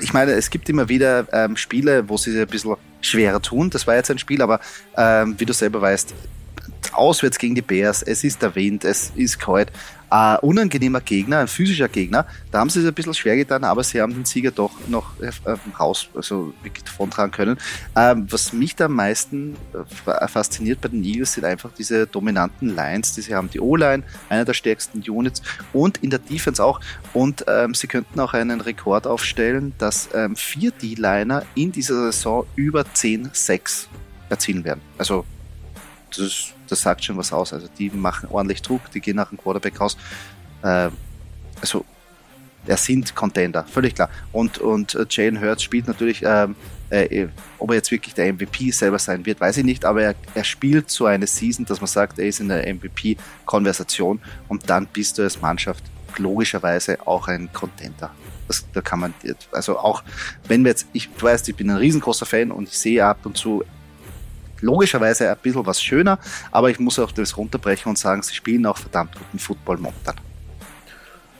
[0.00, 3.68] ich meine, es gibt immer wieder ähm, Spiele, wo sie sich ein bisschen schwerer tun.
[3.68, 4.60] Das war jetzt ein Spiel, aber
[4.96, 6.14] ähm, wie du selber weißt,
[6.92, 9.72] auswärts gegen die Bears, es ist der Wind, es ist kalt.
[10.10, 12.26] Äh, unangenehmer Gegner, ein physischer Gegner.
[12.50, 15.12] Da haben sie es ein bisschen schwer getan, aber sie haben den Sieger doch noch
[15.78, 17.58] raus, also wirklich davontragen können.
[17.96, 19.56] Ähm, was mich da am meisten
[20.06, 23.50] äh, fasziniert bei den Eagles sind einfach diese dominanten Lines, die sie haben.
[23.50, 25.42] Die O-Line, einer der stärksten Units
[25.72, 26.80] und in der Defense auch.
[27.12, 32.46] Und ähm, sie könnten auch einen Rekord aufstellen, dass ähm, vier D-Liner in dieser Saison
[32.56, 33.86] über 10-6
[34.28, 34.80] erzielen werden.
[34.98, 35.24] Also
[36.16, 37.52] das, das sagt schon was aus.
[37.52, 39.96] Also die machen ordentlich Druck, die gehen nach dem Quarterback raus.
[40.62, 40.90] Äh,
[41.60, 41.84] also
[42.66, 44.10] er sind Contender, völlig klar.
[44.32, 46.54] Und, und äh, Jalen Hurts spielt natürlich, ähm,
[46.90, 47.28] äh,
[47.58, 50.44] ob er jetzt wirklich der MVP selber sein wird, weiß ich nicht, aber er, er
[50.44, 55.18] spielt so eine Season, dass man sagt, er ist in der MVP-Konversation und dann bist
[55.18, 55.84] du als Mannschaft
[56.18, 58.10] logischerweise auch ein Contender.
[58.48, 59.14] Das, da kann man,
[59.52, 60.02] also auch
[60.48, 63.18] wenn wir jetzt, ich du weißt, ich bin ein riesengroßer Fan und ich sehe ab
[63.24, 63.64] und zu
[64.60, 66.18] logischerweise ein bisschen was schöner,
[66.50, 70.16] aber ich muss auch das runterbrechen und sagen, sie spielen auch verdammt guten Football momentan.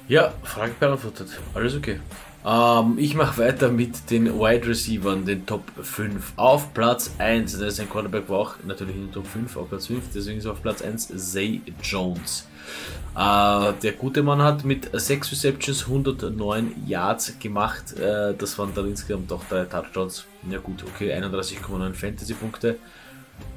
[0.08, 1.28] Ja, Frage beantwortet.
[1.54, 2.00] Alles okay.
[2.44, 6.32] Ähm, ich mache weiter mit den Wide Receivers, den Top 5.
[6.36, 9.68] Auf Platz 1, das ist ein Quarterback, war auch natürlich in den Top 5, auf
[9.68, 12.48] Platz 5, deswegen ist auf Platz 1 Zay Jones.
[13.14, 17.98] Äh, der gute Mann hat mit 6 Receptions 109 Yards gemacht.
[17.98, 20.24] Äh, das waren dann insgesamt auch 3 Touchdowns.
[20.50, 22.76] Ja gut, okay, 31,9 Fantasy-Punkte.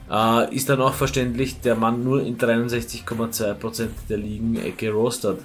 [0.10, 5.40] Äh, ist dann auch verständlich, der Mann nur in 63,2% der Ligen gerostet.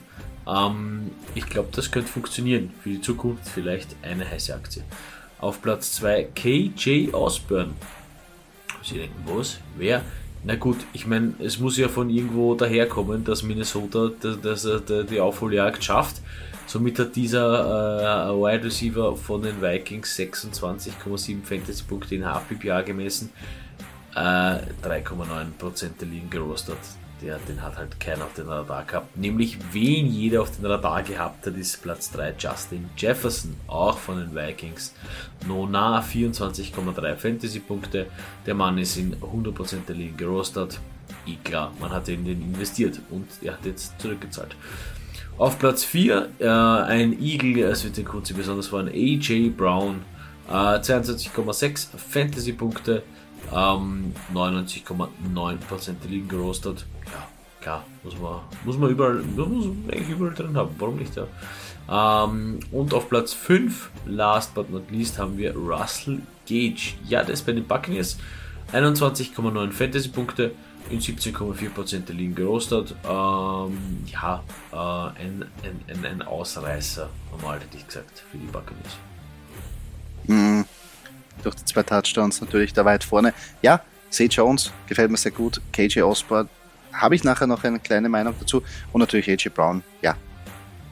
[0.47, 2.71] Ähm, ich glaube, das könnte funktionieren.
[2.83, 4.83] Für die Zukunft vielleicht eine heiße Aktie.
[5.41, 7.75] Auf Platz 2 KJ Osborne.
[8.83, 9.59] Sie denken, was?
[9.77, 10.03] Wer?
[10.45, 15.07] Na gut, ich meine, es muss ja von irgendwo daherkommen, dass Minnesota das, das, das,
[15.07, 16.23] die Aufholjagd schafft.
[16.67, 23.31] Somit hat dieser äh, Wide Receiver von den Vikings 26,7 Fantasy-Punkte in HPPA gemessen,
[24.19, 26.79] äh, 3,9% der Ligen gerostet
[27.23, 29.17] der, den hat halt keiner auf den Radar gehabt.
[29.17, 34.19] Nämlich wen jeder auf den Radar gehabt hat, ist Platz 3 Justin Jefferson, auch von
[34.19, 34.95] den Vikings.
[35.47, 38.07] Nona 24,3 Fantasy-Punkte.
[38.47, 40.79] Der Mann ist in 100% der Ligen gerostet.
[41.27, 44.55] Eh klar, man hat in den investiert und er hat jetzt zurückgezahlt.
[45.39, 50.03] Auf Platz 4 äh, ein Eagle, es wird den kurz besonders waren, AJ Brown.
[50.49, 53.03] Äh, 22,6 Fantasy-Punkte.
[53.55, 56.87] Ähm, 99,9% der Ligen gerostet
[57.69, 61.27] klar, muss man, muss man überall, muss man eigentlich überall drin haben, warum nicht, ja.
[61.91, 66.95] Ähm, und auf Platz 5, last but not least, haben wir Russell Gage.
[67.07, 68.19] Ja, der ist bei den Buccaneers
[68.73, 70.53] 21,9 Fantasy-Punkte
[70.91, 72.95] in 17,4% der Ligen gerostet.
[73.05, 78.97] Ähm, ja, äh, ein, ein, ein, ein, Ausreißer, normal hätte ich gesagt, für die Buccaneers.
[80.27, 80.65] Mhm.
[81.43, 83.33] Durch die zwei Touchdowns natürlich da weit vorne.
[83.63, 85.61] Ja, Say Jones gefällt mir sehr gut.
[85.73, 86.49] KJ Osborne
[86.93, 88.63] habe ich nachher noch eine kleine Meinung dazu.
[88.93, 90.17] Und natürlich AJ Brown, ja,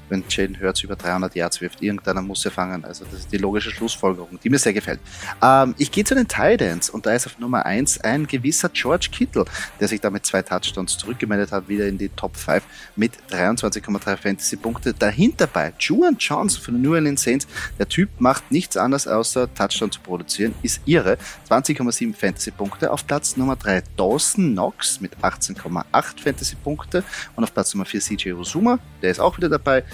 [0.09, 2.85] wenn Jalen Hurts über 300 Yards wirft, irgendeiner muss er fangen.
[2.85, 5.01] Also das ist die logische Schlussfolgerung, die mir sehr gefällt.
[5.43, 9.09] Ähm, ich gehe zu den Titans und da ist auf Nummer 1 ein gewisser George
[9.11, 9.45] Kittle,
[9.81, 12.63] der sich da mit zwei Touchdowns zurückgemeldet hat, wieder in die Top 5
[12.97, 14.95] mit 23,3 Fantasy-Punkte.
[14.95, 17.47] Dahinter bei Juan Johnson von den New Orleans Saints.
[17.79, 21.19] Der Typ macht nichts anderes außer Touchdown zu produzieren, ist irre.
[21.49, 22.91] 20,7 Fantasy-Punkte.
[22.91, 28.33] Auf Platz Nummer 3 Dawson Knox mit 18,8 Fantasy-Punkte und auf Platz Nummer 4 CJ
[28.33, 29.85] Uzuma, der ist auch wieder dabei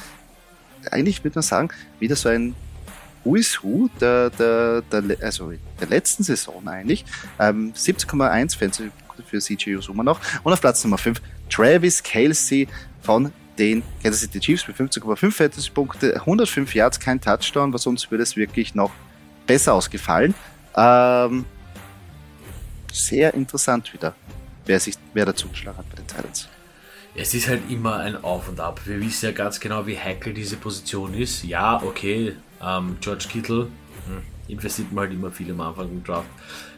[0.90, 1.68] eigentlich würde man sagen,
[1.98, 2.54] wieder so ein
[3.24, 7.04] Who is Who der, der, der, also der letzten Saison eigentlich.
[7.38, 8.82] Ähm, 17,1 Fans
[9.26, 10.20] für CJ Usuma noch.
[10.42, 12.68] Und auf Platz Nummer 5 Travis Kelsey
[13.00, 18.22] von den Kansas City Chiefs mit 15,5 Fantasy-Punkte, 105 Yards, kein Touchdown, was uns würde
[18.22, 18.90] es wirklich noch
[19.46, 20.34] besser ausgefallen.
[20.74, 21.44] Ähm,
[22.90, 24.14] sehr interessant wieder,
[24.64, 26.48] wer, sich, wer dazu geschlagen hat bei den Titans
[27.14, 28.80] es ist halt immer ein Auf und Ab.
[28.86, 31.44] Wir wissen ja ganz genau, wie heikel diese Position ist.
[31.44, 33.68] Ja, okay, ähm, George Kittle
[34.06, 36.28] hm, investiert man halt immer viel am Anfang im Draft.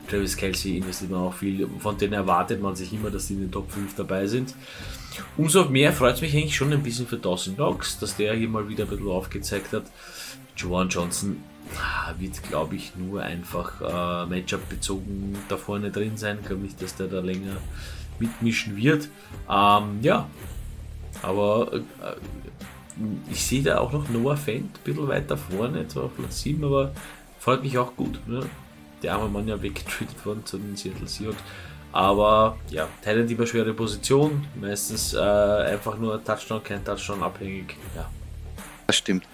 [0.09, 1.68] Travis Kelsey investiert man auch viel.
[1.79, 4.55] Von denen erwartet man sich immer, dass die in den Top 5 dabei sind.
[5.37, 8.49] Umso mehr freut es mich eigentlich schon ein bisschen für Dawson Knox, dass der hier
[8.49, 9.85] mal wieder ein bisschen aufgezeigt hat.
[10.57, 11.42] Joan Johnson
[11.79, 16.38] ah, wird, glaube ich, nur einfach äh, Matchup bezogen da vorne drin sein.
[16.40, 17.57] Ich glaube nicht, dass der da länger
[18.18, 19.09] mitmischen wird.
[19.50, 20.29] Ähm, ja,
[21.22, 21.81] aber äh,
[23.31, 26.64] ich sehe da auch noch Noah Fent ein bisschen weiter vorne, zwar auf Platz 7,
[26.64, 26.92] aber
[27.38, 28.27] freut mich auch gut.
[28.29, 28.46] Ne?
[29.03, 31.42] Der arme Mann ja weggetradet worden zu den Seattle Seahawks.
[31.92, 37.77] Aber ja, Thailand immer schwere Position, meistens äh, einfach nur Touchdown, kein Touchdown abhängig.
[37.94, 38.11] Ja.
[38.88, 39.24] Das stimmt.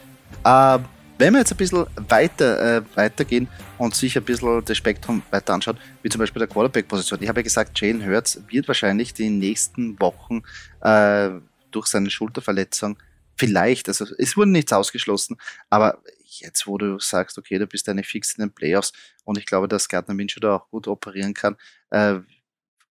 [0.45, 0.85] Ähm,
[1.21, 5.53] wenn wir jetzt ein bisschen weiter äh, weitergehen und sich ein bisschen das Spektrum weiter
[5.53, 7.23] anschaut, wie zum Beispiel der Quarterback-Position.
[7.23, 10.43] Ich habe ja gesagt, Jalen Hurts wird wahrscheinlich die nächsten Wochen
[10.81, 11.31] äh,
[11.71, 12.97] durch seine Schulterverletzung
[13.37, 15.37] vielleicht, also es wurde nichts ausgeschlossen,
[15.69, 18.93] aber jetzt, wo du sagst, okay, du bist eine fix in den Playoffs
[19.25, 21.57] und ich glaube, dass Gardner Minshew da auch gut operieren kann,
[21.91, 22.19] äh,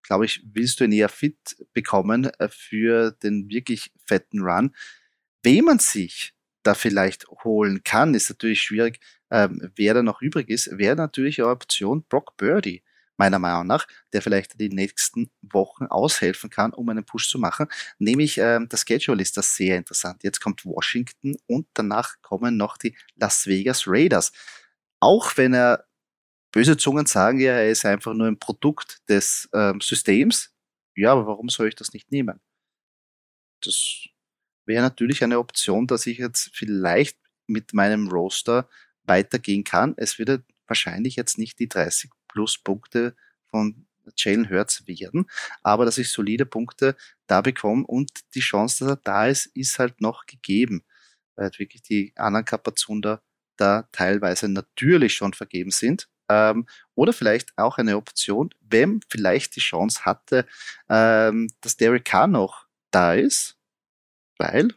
[0.03, 4.75] glaube ich, willst du ihn eher fit bekommen äh, für den wirklich fetten Run.
[5.43, 6.35] Wem man sich
[6.69, 9.01] da vielleicht holen kann, ist natürlich schwierig.
[9.31, 12.83] Ähm, wer da noch übrig ist, wäre natürlich eine Option Brock Birdie,
[13.17, 17.67] meiner Meinung nach, der vielleicht die nächsten Wochen aushelfen kann, um einen Push zu machen.
[17.99, 20.23] Nämlich ähm, das Schedule ist das sehr interessant.
[20.23, 24.33] Jetzt kommt Washington und danach kommen noch die Las Vegas Raiders.
[25.01, 25.87] Auch wenn er
[26.53, 30.53] böse Zungen sagen ja, er ist einfach nur ein Produkt des ähm, Systems.
[30.97, 32.41] Ja, aber warum soll ich das nicht nehmen?
[33.63, 34.09] Das
[34.69, 38.69] wäre natürlich eine Option, dass ich jetzt vielleicht mit meinem Roster
[39.05, 39.95] weitergehen kann.
[39.97, 43.17] Es würde wahrscheinlich jetzt nicht die 30 plus Punkte
[43.51, 45.27] von Jalen Hurts werden,
[45.63, 49.79] aber dass ich solide Punkte da bekomme und die Chance, dass er da ist, ist
[49.79, 50.85] halt noch gegeben,
[51.35, 53.23] weil halt wirklich die anderen Kapazunder
[53.57, 56.09] da teilweise natürlich schon vergeben sind.
[56.31, 60.47] Ähm, oder vielleicht auch eine Option, wenn vielleicht die Chance hatte,
[60.89, 63.58] ähm, dass Derek Carr noch da ist,
[64.39, 64.73] weil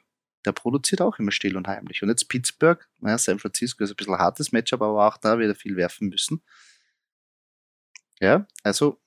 [0.45, 2.01] der produziert auch immer still und heimlich.
[2.01, 5.37] Und jetzt Pittsburgh, naja, San Francisco ist ein bisschen ein hartes Matchup, aber auch da
[5.37, 6.41] wird er viel werfen müssen.
[8.19, 8.99] Ja, also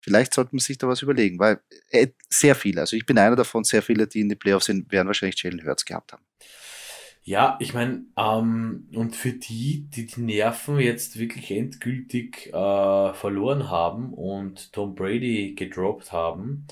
[0.00, 3.36] vielleicht sollte man sich da was überlegen, weil äh, sehr viele, also ich bin einer
[3.36, 6.24] davon, sehr viele, die in die Playoffs sind, werden wahrscheinlich Jalen Hurts gehabt haben.
[7.22, 13.68] Ja, ich meine, ähm, und für die, die die Nerven jetzt wirklich endgültig äh, verloren
[13.68, 16.66] haben und Tom Brady gedroppt haben,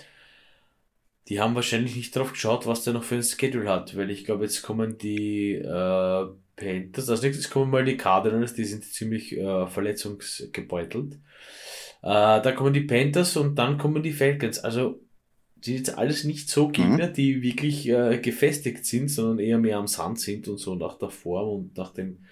[1.28, 4.24] die haben wahrscheinlich nicht drauf geschaut, was der noch für ein Schedule hat, weil ich
[4.24, 9.36] glaube, jetzt kommen die äh, Panthers, als nächstes kommen mal die Cardinals, die sind ziemlich
[9.36, 11.14] äh, verletzungsgebeutelt.
[12.02, 14.58] Äh, da kommen die Panthers und dann kommen die Falcons.
[14.58, 15.00] Also
[15.60, 17.12] sind jetzt alles nicht so Gegner, mhm.
[17.12, 21.10] die wirklich äh, gefestigt sind, sondern eher mehr am Sand sind und so nach der
[21.10, 22.24] Form und nach dem,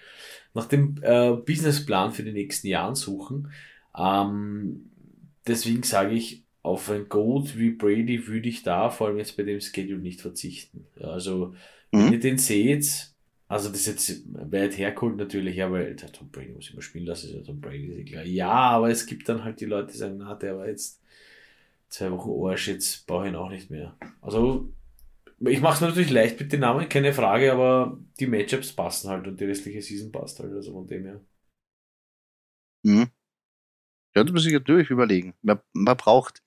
[0.55, 3.51] nach dem äh, Businessplan für die nächsten Jahren suchen.
[3.99, 4.91] Ähm,
[5.47, 9.44] deswegen sage ich, auf ein Goat wie Brady würde ich da vor allem jetzt bei
[9.44, 10.85] dem Schedule nicht verzichten.
[11.00, 11.55] Also,
[11.92, 12.12] wenn mhm.
[12.14, 13.12] ihr den seht,
[13.46, 17.07] also das ist jetzt weit hergeholt natürlich, ja, weil der Tom Brady muss immer spielen
[17.07, 18.24] lassen, ist ja Tom Brady, ist ja klar.
[18.24, 21.00] Ja, aber es gibt dann halt die Leute, die sagen, na, der war jetzt
[21.88, 23.96] zwei Wochen Arsch, jetzt brauche ich ihn auch nicht mehr.
[24.20, 24.68] Also,
[25.38, 29.29] ich mache es natürlich leicht mit den Namen, keine Frage, aber die Matchups passen halt
[29.29, 31.20] und die restliche Season passt halt, also von dem her.
[32.83, 33.07] Mhm.
[34.16, 35.35] Ja, das muss ich natürlich überlegen.
[35.42, 36.42] Man, man braucht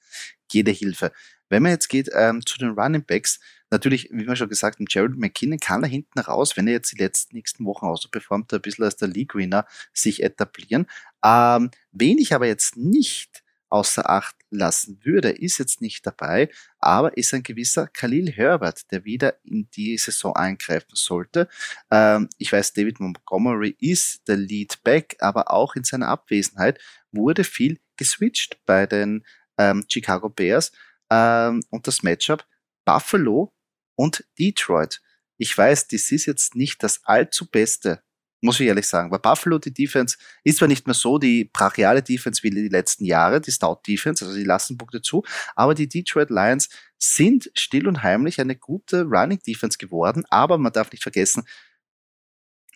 [0.53, 1.11] jede Hilfe.
[1.49, 3.39] Wenn man jetzt geht ähm, zu den Running Backs,
[3.71, 6.91] natürlich, wie wir schon gesagt haben, Jared McKinnon kann da hinten raus, wenn er jetzt
[6.91, 10.85] die letzten nächsten Wochen auch so performt, ein bisschen als der League-Winner sich etablieren.
[11.23, 17.15] Ähm, wen ich aber jetzt nicht außer Acht lassen würde, ist jetzt nicht dabei, aber
[17.17, 21.47] ist ein gewisser Khalil Herbert, der wieder in die Saison eingreifen sollte.
[21.91, 26.79] Ähm, ich weiß, David Montgomery ist der Lead Back, aber auch in seiner Abwesenheit
[27.11, 29.23] wurde viel geswitcht bei den
[29.59, 30.71] ähm, Chicago Bears
[31.11, 32.43] ähm, und das Matchup
[32.85, 33.53] Buffalo
[33.95, 35.01] und Detroit.
[35.37, 38.01] Ich weiß, das ist jetzt nicht das allzu beste
[38.41, 39.09] muss ich ehrlich sagen.
[39.09, 43.05] Bei Buffalo, die Defense ist zwar nicht mehr so die brachiale Defense wie die letzten
[43.05, 45.23] Jahre, die Stout Defense, also die lassen Punkte zu,
[45.55, 50.73] aber die Detroit Lions sind still und heimlich eine gute Running Defense geworden, aber man
[50.73, 51.43] darf nicht vergessen,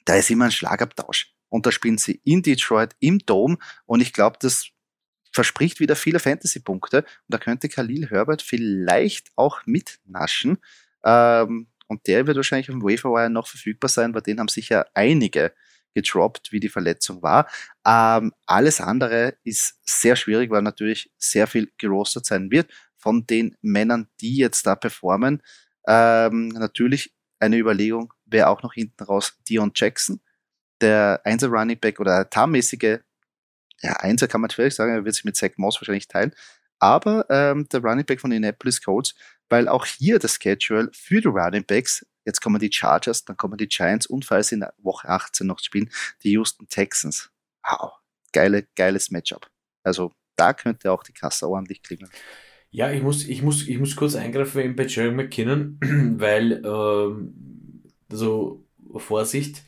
[0.05, 1.33] da ist immer ein Schlagabtausch.
[1.49, 4.69] Und da spielen sie in Detroit im Dome und ich glaube, das
[5.33, 10.59] verspricht wieder viele Fantasy-Punkte und da könnte Khalil Herbert vielleicht auch mitnaschen.
[11.03, 14.85] Ähm, und der wird wahrscheinlich auf dem Waferwire noch verfügbar sein, weil den haben sicher
[14.93, 15.53] einige
[15.93, 17.47] gedroppt, wie die Verletzung war.
[17.85, 23.55] Ähm, alles andere ist sehr schwierig, weil natürlich sehr viel gerostet sein wird von den
[23.61, 25.41] Männern, die jetzt da performen.
[25.87, 30.21] Ähm, natürlich eine Überlegung wäre auch noch hinten raus Dion Jackson,
[30.81, 32.99] der Einser Running Back oder tarnmäßige,
[33.83, 36.33] ja, Einser kann man vielleicht sagen, er wird sich mit Zach Moss wahrscheinlich teilen,
[36.79, 39.13] aber ähm, der Running Back von Indianapolis Colts
[39.53, 43.55] weil auch hier das Schedule für die Running Backs, jetzt kommen die Chargers, dann kommen
[43.55, 45.91] die Giants und falls in Woche 18 noch spielen,
[46.23, 47.29] die Houston Texans.
[47.63, 47.91] Wow,
[48.31, 49.47] geile, geiles Matchup.
[49.83, 52.09] Also da könnte auch die Kasse ordentlich klingeln.
[52.71, 55.77] Ja, ich muss, ich muss, ich muss kurz eingreifen bei Jerry McKinnon,
[56.17, 58.65] weil, ähm, also
[58.95, 59.63] Vorsicht,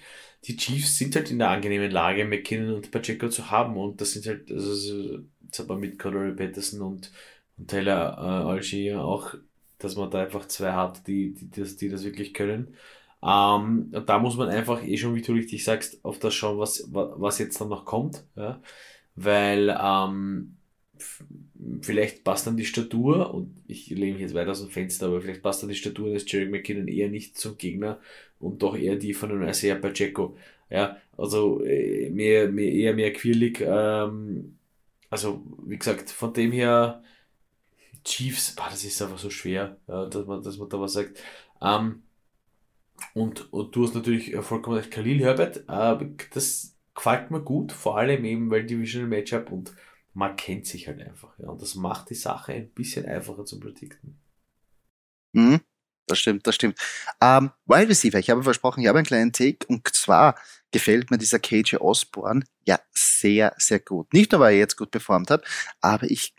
[0.47, 4.11] die Chiefs sind halt in der angenehmen Lage, McKinnon und Pacheco zu haben und das
[4.11, 7.11] sind halt, also, jetzt aber mit Cordero Patterson und,
[7.57, 9.35] und Taylor äh, Algier auch
[9.77, 12.75] dass man da einfach zwei hat, die, die, das, die das wirklich können.
[13.23, 16.87] Ähm, da muss man einfach eh schon, wie du richtig sagst, auf das schauen, was,
[16.91, 18.23] was jetzt dann noch kommt.
[18.35, 18.61] Ja?
[19.15, 20.57] Weil ähm,
[21.81, 25.21] vielleicht passt dann die Statur, und ich lehne mich jetzt weiter aus dem Fenster, aber
[25.21, 27.99] vielleicht passt dann die Statur des Jerry McKinnon eher nicht zum Gegner
[28.39, 30.37] und doch eher die von einem Isaiah Pacheco.
[30.69, 33.61] Ja, also äh, mehr, mehr, eher mehr quirlig.
[33.61, 34.57] Ähm,
[35.09, 37.03] also, wie gesagt, von dem her
[38.03, 41.19] Chiefs, boah, das ist einfach so schwer, ja, dass, man, dass man da was sagt.
[41.61, 42.03] Ähm,
[43.13, 47.97] und, und du hast natürlich vollkommen recht, Khalil Herbert, äh, das gefällt mir gut, vor
[47.97, 49.73] allem eben, weil Divisional Matchup und
[50.13, 51.37] man kennt sich halt einfach.
[51.39, 54.17] Ja, und das macht die Sache ein bisschen einfacher zu predikten.
[55.33, 55.59] Mhm,
[56.07, 56.79] das stimmt, das stimmt.
[57.21, 60.35] Ähm, Wide Receiver, ich habe versprochen, ich habe einen kleinen Take und zwar
[60.71, 64.13] gefällt mir dieser KJ Osborne ja sehr, sehr gut.
[64.13, 65.45] Nicht nur, weil er jetzt gut performt hat,
[65.81, 66.33] aber ich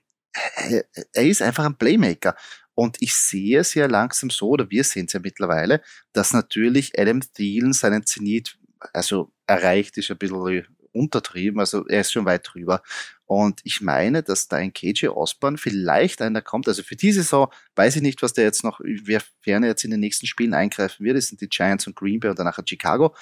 [1.12, 2.36] er ist einfach ein Playmaker.
[2.74, 6.98] Und ich sehe es ja langsam so, oder wir sehen es ja mittlerweile, dass natürlich
[6.98, 8.58] Adam Thielen seinen Zenit,
[8.92, 12.82] also erreicht ist ein bisschen untertrieben, also er ist schon weit drüber.
[13.24, 17.52] Und ich meine, dass da ein KJ Osborne vielleicht einer kommt, also für diese Saison
[17.74, 21.04] weiß ich nicht, was der jetzt noch, wer er jetzt in den nächsten Spielen eingreifen
[21.04, 23.14] wird, das sind die Giants und Green Bay und danach Chicago.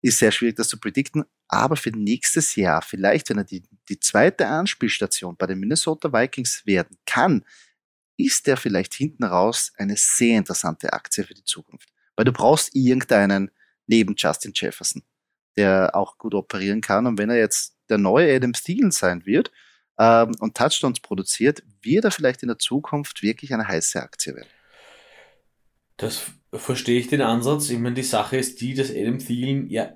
[0.00, 1.24] Ist sehr schwierig, das zu predikten.
[1.48, 6.62] Aber für nächstes Jahr, vielleicht, wenn er die, die zweite Anspielstation bei den Minnesota Vikings
[6.66, 7.44] werden kann,
[8.16, 11.88] ist er vielleicht hinten raus eine sehr interessante Aktie für die Zukunft.
[12.16, 13.50] Weil du brauchst irgendeinen
[13.86, 15.02] neben Justin Jefferson,
[15.58, 17.06] der auch gut operieren kann.
[17.06, 19.50] Und wenn er jetzt der neue Adam Thielen sein wird
[19.98, 24.48] ähm, und Touchdowns produziert, wird er vielleicht in der Zukunft wirklich eine heiße Aktie werden.
[25.96, 27.70] Das verstehe ich den Ansatz.
[27.70, 29.92] Ich meine, die Sache ist die, dass Adam Thielen ja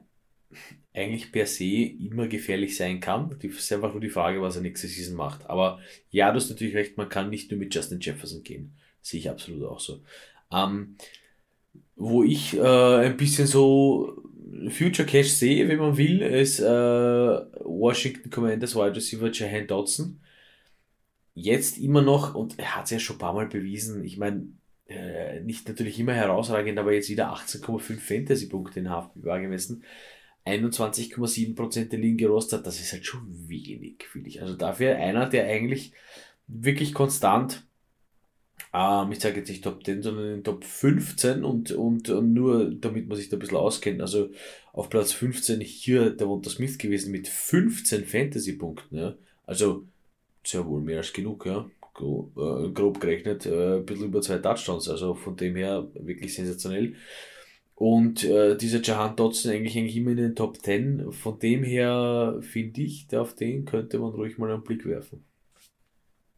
[0.92, 3.38] eigentlich per se immer gefährlich sein kann.
[3.40, 5.48] Die ist einfach nur die Frage, was er nächste Season macht.
[5.48, 5.78] Aber
[6.10, 8.76] ja, du hast natürlich recht, man kann nicht nur mit Justin Jefferson gehen.
[9.00, 10.02] Sehe ich absolut auch so.
[10.52, 10.96] Ähm,
[11.96, 14.22] wo ich äh, ein bisschen so
[14.70, 20.20] Future Cash sehe, wenn man will, ist äh, Washington Commanders Wide Receiver Jahan Dodson.
[21.34, 24.48] Jetzt immer noch, und er hat es ja schon ein paar Mal bewiesen, ich meine,
[24.86, 29.84] äh, nicht natürlich immer herausragend, aber jetzt wieder 18,5 Fantasy-Punkte in HFBWA gemessen.
[30.44, 34.42] 21,7% der Ligen gerostet, das ist halt schon wenig, finde ich.
[34.42, 35.92] Also dafür einer, der eigentlich
[36.46, 37.64] wirklich konstant,
[38.72, 42.70] ähm, ich sage jetzt nicht Top 10, sondern in Top 15 und, und, und nur
[42.70, 44.30] damit man sich da ein bisschen auskennt, also
[44.72, 49.14] auf Platz 15 hier der Wonter Smith gewesen mit 15 Fantasy-Punkten, ja.
[49.46, 49.84] Also
[50.44, 51.68] sehr wohl mehr als genug, ja.
[52.00, 56.94] Äh, grob gerechnet, äh, ein bisschen über zwei Touchdowns, also von dem her wirklich sensationell.
[57.74, 61.12] Und äh, dieser Jahan Dotson eigentlich, eigentlich immer in den Top 10.
[61.12, 65.24] Von dem her finde ich, auf den könnte man ruhig mal einen Blick werfen.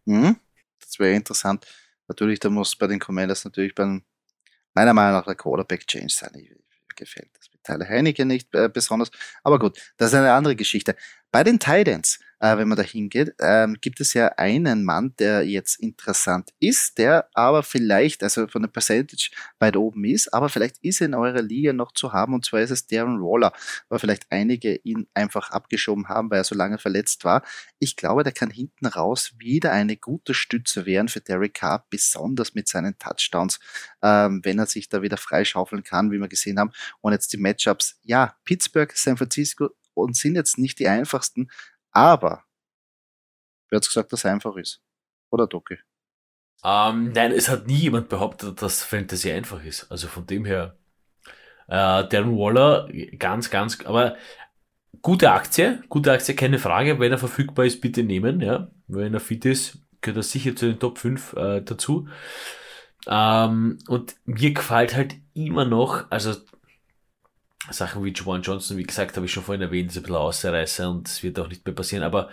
[0.07, 0.37] Mhm.
[0.81, 1.67] Das wäre interessant.
[2.09, 4.05] Natürlich, da muss bei den Commanders natürlich beim,
[4.75, 6.31] meiner Meinung nach der Quarterback Change sein.
[6.35, 6.51] Ich,
[6.97, 9.11] gefällt das mit Tyler Heineke nicht äh, besonders.
[9.43, 10.97] Aber gut, das ist eine andere Geschichte.
[11.31, 15.47] Bei den Titans äh, wenn man da hingeht, ähm, gibt es ja einen Mann, der
[15.47, 20.77] jetzt interessant ist, der aber vielleicht, also von der Percentage weit oben ist, aber vielleicht
[20.83, 23.55] ist er in eurer Liga noch zu haben und zwar ist es Darren Waller,
[23.89, 27.43] weil vielleicht einige ihn einfach abgeschoben haben, weil er so lange verletzt war.
[27.79, 32.55] Ich glaube, der kann hinten raus wieder eine gute Stütze werden für Derek Carr, besonders
[32.55, 33.59] mit seinen Touchdowns,
[34.03, 36.73] ähm, wenn er sich da wieder freischaufeln kann, wie wir gesehen haben.
[37.01, 41.49] Und jetzt die Matchups, ja, Pittsburgh, San Francisco und sind jetzt nicht die einfachsten,
[41.95, 42.45] aber,
[43.71, 44.83] wer hat gesagt, dass es einfach ist?
[45.31, 45.79] Oder Doki?
[46.65, 49.91] Ähm, nein, es hat nie jemand behauptet, dass Fantasy einfach ist.
[49.91, 50.77] Also von dem her,
[51.69, 52.89] äh, Darren Waller,
[53.19, 54.17] ganz, ganz, aber
[55.03, 56.99] gute Aktie, gute Aktie, keine Frage.
[56.99, 58.71] Wenn er verfügbar ist, bitte nehmen, ja.
[58.87, 62.09] Wenn er fit ist, gehört er sicher zu den Top 5 äh, dazu.
[63.07, 66.35] Ähm, und mir gefällt halt immer noch, also
[67.71, 70.91] Sachen wie Juwan Johnson, wie gesagt, habe ich schon vorhin erwähnt, ist ein bisschen Ausreißer
[70.91, 72.29] und es wird auch nicht mehr passieren, aber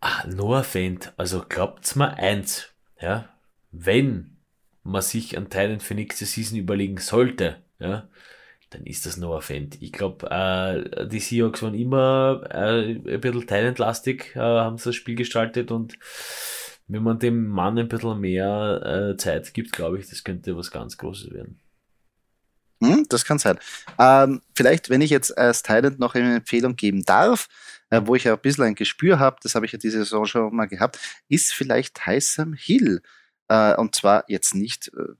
[0.00, 2.68] ah, Noah Fent, also glaubt's mir eins,
[3.00, 3.28] ja,
[3.70, 4.38] wenn
[4.82, 8.08] man sich an Teilen für nächste Season überlegen sollte, ja,
[8.70, 9.80] dann ist das Noah Fent.
[9.80, 15.14] Ich glaube, äh, die Seahawks waren immer äh, ein bisschen talentlastig, äh, haben das Spiel
[15.14, 15.98] gestaltet und
[16.88, 20.70] wenn man dem Mann ein bisschen mehr äh, Zeit gibt, glaube ich, das könnte was
[20.70, 21.60] ganz Großes werden.
[22.82, 23.58] Hm, das kann sein.
[23.98, 27.48] Ähm, vielleicht, wenn ich jetzt als Thailand noch eine Empfehlung geben darf,
[27.90, 30.26] äh, wo ich ja ein bisschen ein Gespür habe, das habe ich ja diese Saison
[30.26, 30.98] schon mal gehabt,
[31.28, 33.02] ist vielleicht Tyson Hill.
[33.48, 35.14] Äh, und zwar jetzt nicht äh,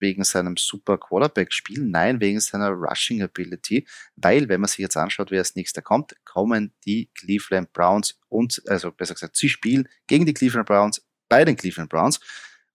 [0.00, 5.30] wegen seinem super Quarterback-Spiel, nein, wegen seiner Rushing Ability, weil, wenn man sich jetzt anschaut,
[5.30, 10.26] wer als nächster kommt, kommen die Cleveland Browns und, also besser gesagt, sie spielen gegen
[10.26, 12.20] die Cleveland Browns bei den Cleveland Browns.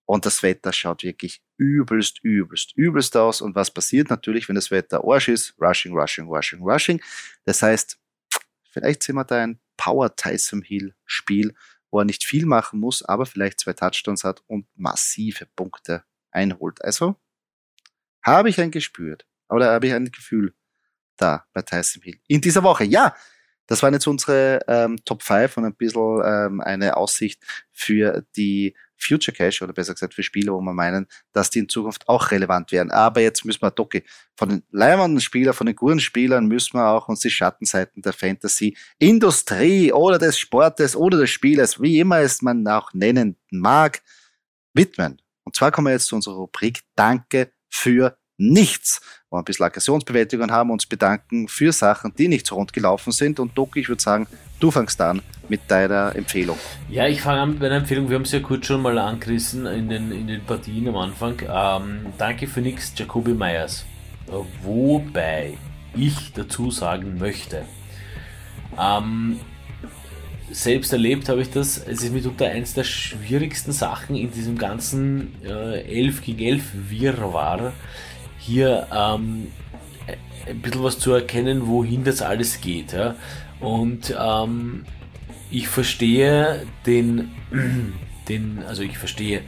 [0.09, 3.41] Und das Wetter schaut wirklich übelst, übelst, übelst aus.
[3.41, 5.53] Und was passiert natürlich, wenn das Wetter Arsch ist?
[5.61, 6.99] Rushing, rushing, rushing, rushing.
[7.45, 7.99] Das heißt,
[8.71, 11.53] vielleicht sehen wir da ein Power Tyson Hill Spiel,
[11.91, 16.83] wo er nicht viel machen muss, aber vielleicht zwei Touchdowns hat und massive Punkte einholt.
[16.83, 17.15] Also
[18.23, 20.55] habe ich ein gespürt oder habe ich ein Gefühl
[21.17, 22.83] da bei Tyson Hill in dieser Woche.
[22.83, 23.15] Ja,
[23.67, 28.75] das waren jetzt unsere ähm, Top 5 und ein bisschen ähm, eine Aussicht für die
[28.99, 32.31] Future Cash oder besser gesagt für Spieler, wo wir meinen, dass die in Zukunft auch
[32.31, 32.91] relevant werden.
[32.91, 34.03] Aber jetzt müssen wir, Doki,
[34.35, 38.13] von den leimenden Spielern, von den guten Spielern müssen wir auch uns die Schattenseiten der
[38.13, 44.01] Fantasy, Industrie oder des Sportes oder des Spielers, wie immer es man auch nennen mag,
[44.73, 45.21] widmen.
[45.43, 49.65] Und zwar kommen wir jetzt zu unserer Rubrik Danke für nichts, wo wir ein bisschen
[49.65, 53.39] Aggressionsbewältigung haben, uns bedanken für Sachen, die nicht so rund gelaufen sind.
[53.39, 54.27] Und Doki, ich würde sagen,
[54.59, 56.57] du fangst an mit deiner Empfehlung.
[56.89, 58.09] Ja, ich fange an mit einer Empfehlung.
[58.09, 61.41] Wir haben es ja kurz schon mal angerissen in den, in den Partien am Anfang.
[61.47, 63.85] Ähm, danke für nichts, Jacoby Myers.
[64.63, 65.57] Wobei
[65.95, 67.65] ich dazu sagen möchte,
[68.79, 69.39] ähm,
[70.51, 71.77] selbst erlebt habe ich das.
[71.77, 77.73] Es ist mitunter eins der schwierigsten Sachen in diesem ganzen äh, 11 gegen 11 Wirrwarr
[78.49, 79.51] hier ähm,
[80.47, 82.93] ein bisschen was zu erkennen, wohin das alles geht.
[82.93, 83.15] Ja?
[83.59, 84.85] Und ähm,
[85.51, 87.31] ich verstehe den,
[88.29, 89.41] den, also ich verstehe,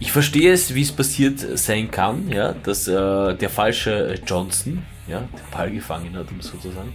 [0.00, 5.20] ich verstehe es, wie es passiert sein kann, ja, dass äh, der falsche Johnson, ja,
[5.20, 6.92] den Ball gefangen hat, um so zu sagen.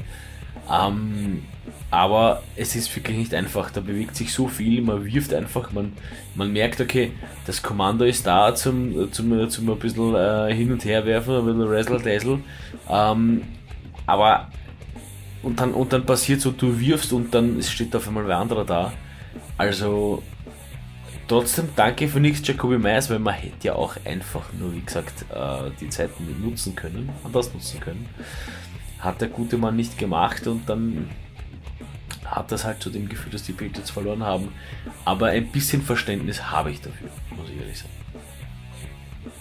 [0.69, 1.43] Ähm,
[1.93, 3.69] aber es ist wirklich nicht einfach.
[3.69, 5.93] Da bewegt sich so viel, man wirft einfach, man,
[6.33, 7.11] man merkt, okay,
[7.45, 11.45] das Kommando ist da zum, zum, zum ein bisschen äh, hin und her werfen, ein
[11.45, 12.39] bisschen Razzle-Dazzle.
[12.89, 13.43] Ähm,
[14.07, 14.47] aber
[15.43, 18.65] und dann, und dann passiert so, du wirfst und dann steht auf einmal wer anderer
[18.65, 18.91] da.
[19.59, 20.23] Also
[21.27, 25.25] trotzdem danke für nichts Jacoby Myers, weil man hätte ja auch einfach nur, wie gesagt,
[25.31, 28.09] äh, die Zeiten nutzen können, anders nutzen können.
[28.97, 31.07] Hat der gute Mann nicht gemacht und dann
[32.33, 34.49] hat das halt zu dem Gefühl, dass die Patriots verloren haben.
[35.05, 37.93] Aber ein bisschen Verständnis habe ich dafür, muss ich ehrlich sagen.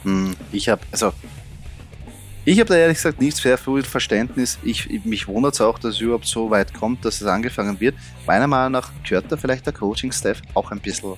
[0.03, 1.13] Hm, ich habe, also,
[2.45, 4.59] ich habe da ehrlich gesagt nicht sehr viel Verständnis.
[4.63, 7.95] Ich, mich wundert es auch, dass es überhaupt so weit kommt, dass es angefangen wird.
[8.27, 11.15] Meiner Meinung nach gehört da vielleicht der Coaching-Staff auch ein bisschen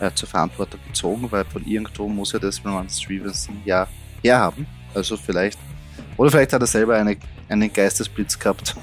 [0.00, 3.86] äh, zur Verantwortung gezogen, weil von irgendwo muss ja das Roman Stevenson ja
[4.22, 4.66] herhaben.
[4.94, 5.58] Also vielleicht,
[6.16, 7.16] oder vielleicht hat er selber eine,
[7.48, 8.74] einen Geistesblitz gehabt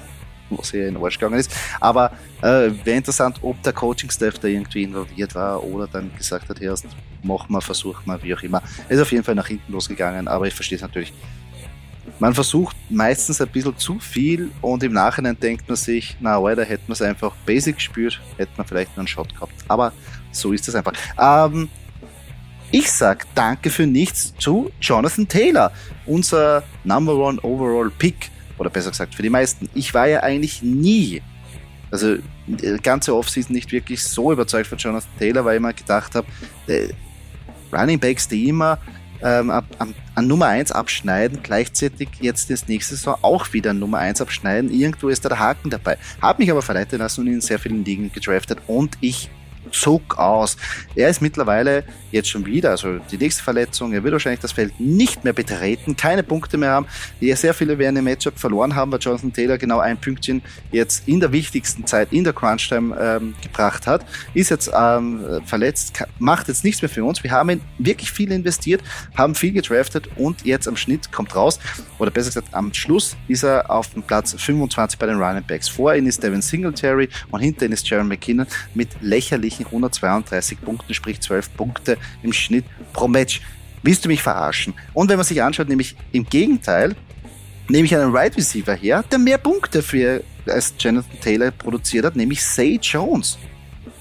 [0.58, 1.52] was hier in den Arsch gegangen ist.
[1.80, 6.60] Aber äh, wäre interessant, ob der Coaching-Staff da irgendwie involviert war oder dann gesagt hat,
[6.60, 6.86] erst
[7.22, 8.62] machen wir, versuchen wir, wie auch immer.
[8.88, 11.12] Ist auf jeden Fall nach hinten losgegangen, aber ich verstehe es natürlich.
[12.18, 16.64] Man versucht meistens ein bisschen zu viel und im Nachhinein denkt man sich, na, Alter,
[16.64, 19.52] hätten wir es einfach basic gespürt, hätten wir vielleicht nur einen Shot gehabt.
[19.68, 19.92] Aber
[20.32, 20.92] so ist es einfach.
[21.18, 21.68] Ähm,
[22.72, 25.72] ich sag danke für nichts zu Jonathan Taylor,
[26.06, 28.30] unser Number One Overall Pick
[28.60, 29.68] oder besser gesagt für die meisten.
[29.74, 31.22] Ich war ja eigentlich nie,
[31.90, 36.14] also die ganze Offseason nicht wirklich so überzeugt von Jonathan Taylor, weil ich mir gedacht
[36.14, 36.26] habe,
[36.66, 36.88] äh,
[37.72, 38.78] Running Backs, die immer
[39.22, 44.20] ähm, an Nummer 1 abschneiden, gleichzeitig jetzt das nächste Saison auch wieder an Nummer 1
[44.20, 44.70] abschneiden.
[44.70, 45.96] Irgendwo ist da der Haken dabei.
[46.20, 49.30] Habe mich aber verleiten lassen und in sehr vielen Ligen gedraftet und ich
[49.70, 50.56] Zug aus.
[50.94, 54.78] Er ist mittlerweile jetzt schon wieder, also die nächste Verletzung, er wird wahrscheinlich das Feld
[54.80, 56.86] nicht mehr betreten, keine Punkte mehr haben.
[57.20, 60.42] Ja, sehr viele werden im Matchup verloren haben, weil Jonathan Taylor genau ein Pünktchen
[60.72, 64.04] jetzt in der wichtigsten Zeit, in der Crunch-Time ähm, gebracht hat.
[64.34, 67.22] Ist jetzt ähm, verletzt, macht jetzt nichts mehr für uns.
[67.22, 68.82] Wir haben ihn wirklich viel investiert,
[69.16, 71.60] haben viel gedraftet und jetzt am Schnitt kommt raus,
[71.98, 75.68] oder besser gesagt am Schluss ist er auf dem Platz 25 bei den Running Backs.
[75.68, 80.60] Vor ihm ist Devin Singletary und hinter ihm ist Jaron McKinnon mit lächerlichen jährlichen 132
[80.60, 83.40] Punkten, sprich 12 Punkte im Schnitt pro Match.
[83.82, 84.74] Willst du mich verarschen?
[84.92, 86.94] Und wenn man sich anschaut, nämlich im Gegenteil,
[87.68, 92.16] nehme ich einen right Receiver her, der mehr Punkte für als Jonathan Taylor produziert hat,
[92.16, 93.38] nämlich Say Jones.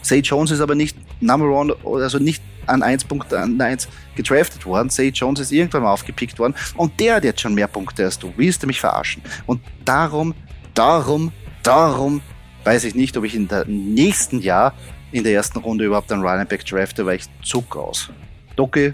[0.01, 4.65] Say Jones ist aber nicht Number One, also nicht an 1 Punkt an 1 gedraftet
[4.65, 4.89] worden.
[4.89, 8.17] Say Jones ist irgendwann mal aufgepickt worden und der hat jetzt schon mehr Punkte als
[8.17, 8.33] du.
[8.37, 9.21] Willst du mich verarschen?
[9.45, 10.33] Und darum,
[10.73, 11.31] darum,
[11.63, 12.21] darum
[12.63, 14.73] weiß ich nicht, ob ich in der nächsten Jahr
[15.11, 18.09] in der ersten Runde überhaupt einen Running Back drafte, weil ich zuck aus.
[18.55, 18.93] Doki,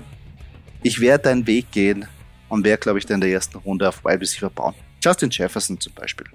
[0.83, 2.07] ich werde deinen Weg gehen
[2.49, 4.75] und werde, glaube ich, dann in der ersten Runde auf Wide Receiver bauen.
[5.03, 6.27] Justin Jefferson zum Beispiel.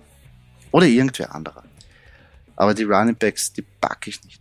[0.71, 1.65] Oder irgendwer anderer.
[2.57, 4.41] Aber die Running Backs, die packe ich nicht.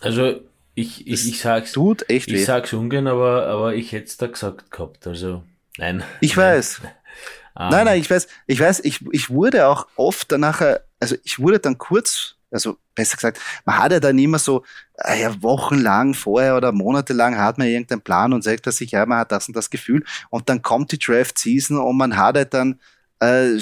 [0.00, 0.40] Also,
[0.74, 1.72] ich, ich, ich sag's.
[1.72, 2.44] Tut echt Ich weh.
[2.44, 5.06] sag's ungern, aber, aber ich hätte es da gesagt gehabt.
[5.06, 5.44] Also,
[5.76, 6.02] nein.
[6.20, 6.56] Ich nein.
[6.56, 6.80] weiß.
[6.80, 6.88] um.
[7.68, 10.62] Nein, nein, ich weiß, ich weiß, ich, ich wurde auch oft danach,
[10.98, 14.64] also ich wurde dann kurz also besser gesagt, man hat ja dann immer so,
[14.98, 19.18] äh, ja, wochenlang vorher oder monatelang hat man irgendeinen Plan und sagt sich, ja, man
[19.18, 22.54] hat das und das Gefühl und dann kommt die Draft Season und man hat halt
[22.54, 22.78] dann
[23.20, 23.58] äh,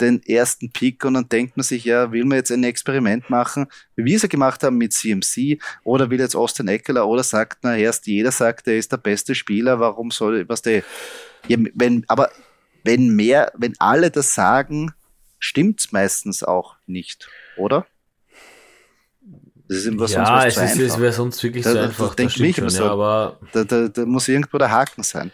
[0.00, 3.66] den ersten Pick und dann denkt man sich, ja, will man jetzt ein Experiment machen,
[3.96, 7.58] wie wir es ja gemacht haben mit CMC oder will jetzt Austin Eckler oder sagt,
[7.62, 10.82] na, erst jeder sagt, er ist der beste Spieler, warum soll, was der,
[11.48, 12.30] ja, wenn, aber
[12.82, 14.92] wenn mehr, wenn alle das sagen,
[15.38, 17.86] stimmt's meistens auch nicht, oder?
[19.68, 22.06] Das ist immer ja, sonst es, ist, es wäre sonst wirklich da, so einfach.
[22.08, 25.32] Das denke ich schon, so, ja, aber da, da, da muss irgendwo der Haken sein.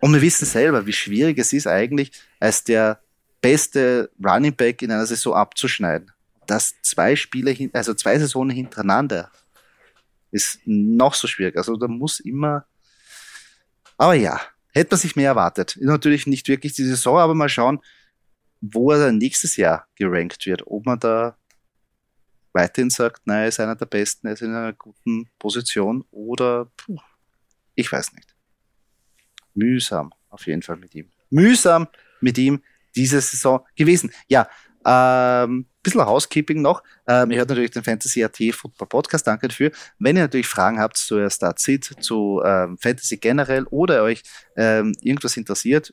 [0.00, 3.00] Und wir wissen selber, wie schwierig es ist eigentlich, als der
[3.40, 6.10] beste Running Back in einer Saison abzuschneiden.
[6.46, 9.30] Das zwei Spiele, also zwei Saisonen hintereinander
[10.30, 11.56] ist noch so schwierig.
[11.56, 12.64] Also da muss immer,
[13.96, 14.40] aber ja,
[14.72, 15.76] hätte man sich mehr erwartet.
[15.80, 17.80] Natürlich nicht wirklich die Saison, aber mal schauen,
[18.60, 20.66] wo er dann nächstes Jahr gerankt wird.
[20.66, 21.36] Ob man da
[22.56, 26.70] weiterhin sagt, nein, er ist einer der Besten, er ist in einer guten Position oder
[26.76, 26.98] puh,
[27.74, 28.34] ich weiß nicht.
[29.54, 31.10] Mühsam auf jeden Fall mit ihm.
[31.30, 31.86] Mühsam
[32.20, 32.62] mit ihm
[32.94, 34.10] diese Saison gewesen.
[34.28, 34.48] Ja,
[34.84, 36.82] ähm, bisschen Housekeeping noch.
[37.06, 39.26] Ähm, ihr hört natürlich den Fantasy AT Football Podcast.
[39.26, 39.70] Danke dafür.
[39.98, 44.22] Wenn ihr natürlich Fragen habt zu Start Sit, zu ähm, Fantasy generell oder euch
[44.56, 45.92] ähm, irgendwas interessiert,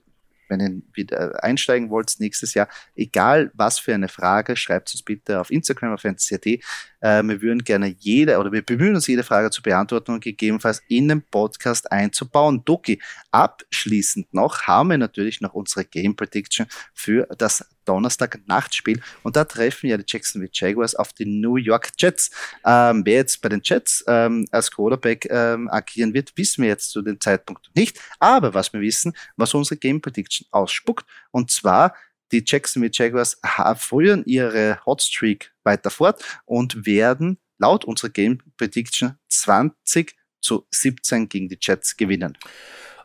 [0.49, 5.39] wenn ihr wieder einsteigen wollt nächstes Jahr, egal was für eine Frage, schreibt uns bitte
[5.39, 6.45] auf Instagram, auf fantasy.at.
[6.45, 6.59] Äh,
[7.01, 11.07] wir würden gerne jede oder wir bemühen uns, jede Frage zu beantworten und gegebenenfalls in
[11.07, 12.63] den Podcast einzubauen.
[12.65, 19.35] Doki, abschließend noch haben wir natürlich noch unsere Game Prediction für das Donnerstag Nachtspiel und
[19.35, 22.31] da treffen ja die Jacksonville Jaguars auf die New York Jets.
[22.65, 26.91] Ähm, wer jetzt bei den Jets ähm, als Quarterback ähm, agieren wird, wissen wir jetzt
[26.91, 27.99] zu dem Zeitpunkt nicht.
[28.19, 31.95] Aber was wir wissen, was unsere Game Prediction ausspuckt und zwar
[32.31, 33.39] die Jacksonville Jaguars
[33.75, 41.47] führen ihre Hotstreak weiter fort und werden laut unserer Game Prediction 20 zu 17 gegen
[41.47, 42.37] die Jets gewinnen.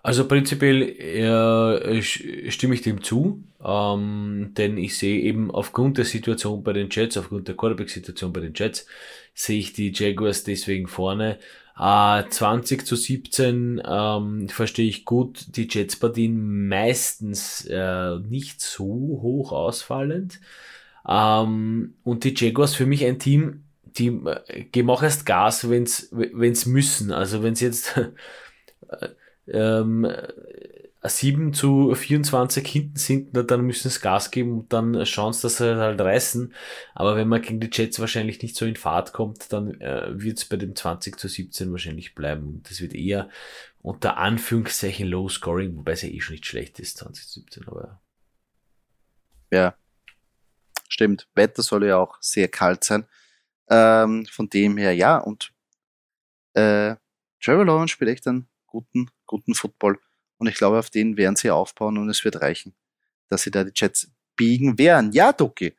[0.03, 6.63] Also prinzipiell äh, stimme ich dem zu, ähm, denn ich sehe eben aufgrund der Situation
[6.63, 8.87] bei den Jets, aufgrund der Quarterback-Situation bei den Jets,
[9.35, 11.39] sehe ich die Jaguars deswegen vorne.
[11.79, 15.57] Äh, 20 zu 17 ähm, verstehe ich gut.
[15.57, 20.41] Die Jets-Partien meistens äh, nicht so hoch ausfallend.
[21.09, 26.09] Ähm, und die Jaguars für mich ein Team, die äh, geben auch erst Gas, wenn's
[26.13, 27.13] wenn's müssen.
[27.13, 27.97] Also wenn's jetzt
[28.89, 29.09] äh,
[29.51, 30.07] ähm,
[31.03, 35.59] 7 zu 24 hinten sind, dann müssen sie Gas geben und dann schauen sie, dass
[35.59, 36.53] sie halt reißen.
[36.94, 40.38] Aber wenn man gegen die Jets wahrscheinlich nicht so in Fahrt kommt, dann äh, wird
[40.38, 42.49] es bei dem 20 zu 17 wahrscheinlich bleiben.
[42.49, 43.30] Und das wird eher
[43.80, 47.68] unter Anführungszeichen Low Scoring, wobei es ja eh schon nicht schlecht ist, 20 zu 17,
[47.68, 48.01] aber.
[49.51, 49.76] Ja,
[50.88, 51.28] stimmt.
[51.34, 53.07] Wetter soll ja auch sehr kalt sein.
[53.70, 55.53] Ähm, von dem her, ja, und
[56.55, 56.96] äh,
[57.40, 60.01] Trevor Lawrence spielt echt einen guten, guten Football.
[60.39, 62.74] Und ich glaube, auf den werden sie aufbauen und es wird reichen,
[63.28, 65.12] dass sie da die Jets biegen werden.
[65.12, 65.76] Ja, Doki.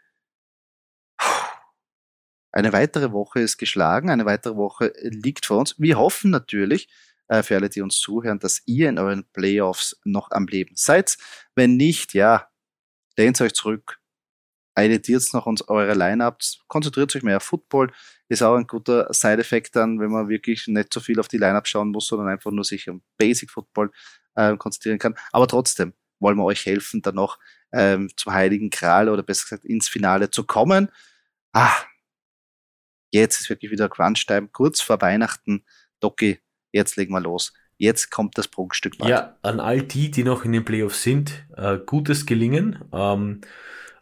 [2.51, 5.75] Eine weitere Woche ist geschlagen, eine weitere Woche liegt vor uns.
[5.77, 6.89] Wir hoffen natürlich,
[7.27, 11.17] äh, für alle, die uns zuhören, dass ihr in euren Playoffs noch am Leben seid.
[11.55, 12.49] Wenn nicht, ja,
[13.17, 13.98] lehnt euch zurück,
[14.83, 17.91] editiert noch uns eure Lineups, konzentriert euch mehr auf Football,
[18.27, 21.67] ist auch ein guter Side-Effekt dann, wenn man wirklich nicht so viel auf die Lineup
[21.67, 23.91] schauen muss, sondern einfach nur sich um Basic Football
[24.35, 25.15] äh, konzentrieren kann.
[25.31, 27.39] Aber trotzdem wollen wir euch helfen, dann noch
[27.71, 30.89] ähm, zum Heiligen Gral oder besser gesagt ins Finale zu kommen.
[31.53, 31.73] Ah,
[33.11, 35.63] jetzt ist wirklich wieder Crunch-Time, kurz vor Weihnachten.
[35.99, 36.39] Doki,
[36.71, 37.53] jetzt legen wir los.
[37.77, 39.09] Jetzt kommt das Prunkstück bald.
[39.09, 42.83] Ja, an all die, die noch in den Playoffs sind, äh, gutes Gelingen.
[42.91, 43.41] Ähm,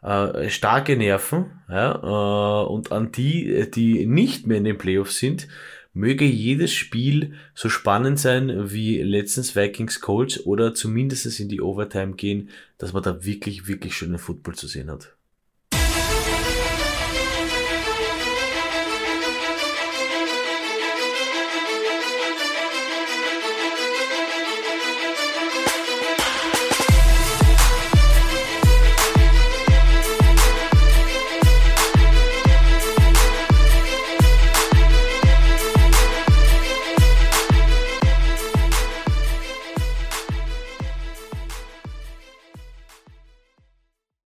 [0.02, 5.48] äh, starke Nerven ja, äh, und an die, die nicht mehr in den Playoffs sind,
[5.92, 12.14] möge jedes Spiel so spannend sein wie letztens Vikings Colts oder zumindest in die Overtime
[12.14, 15.17] gehen, dass man da wirklich, wirklich schönen Football zu sehen hat.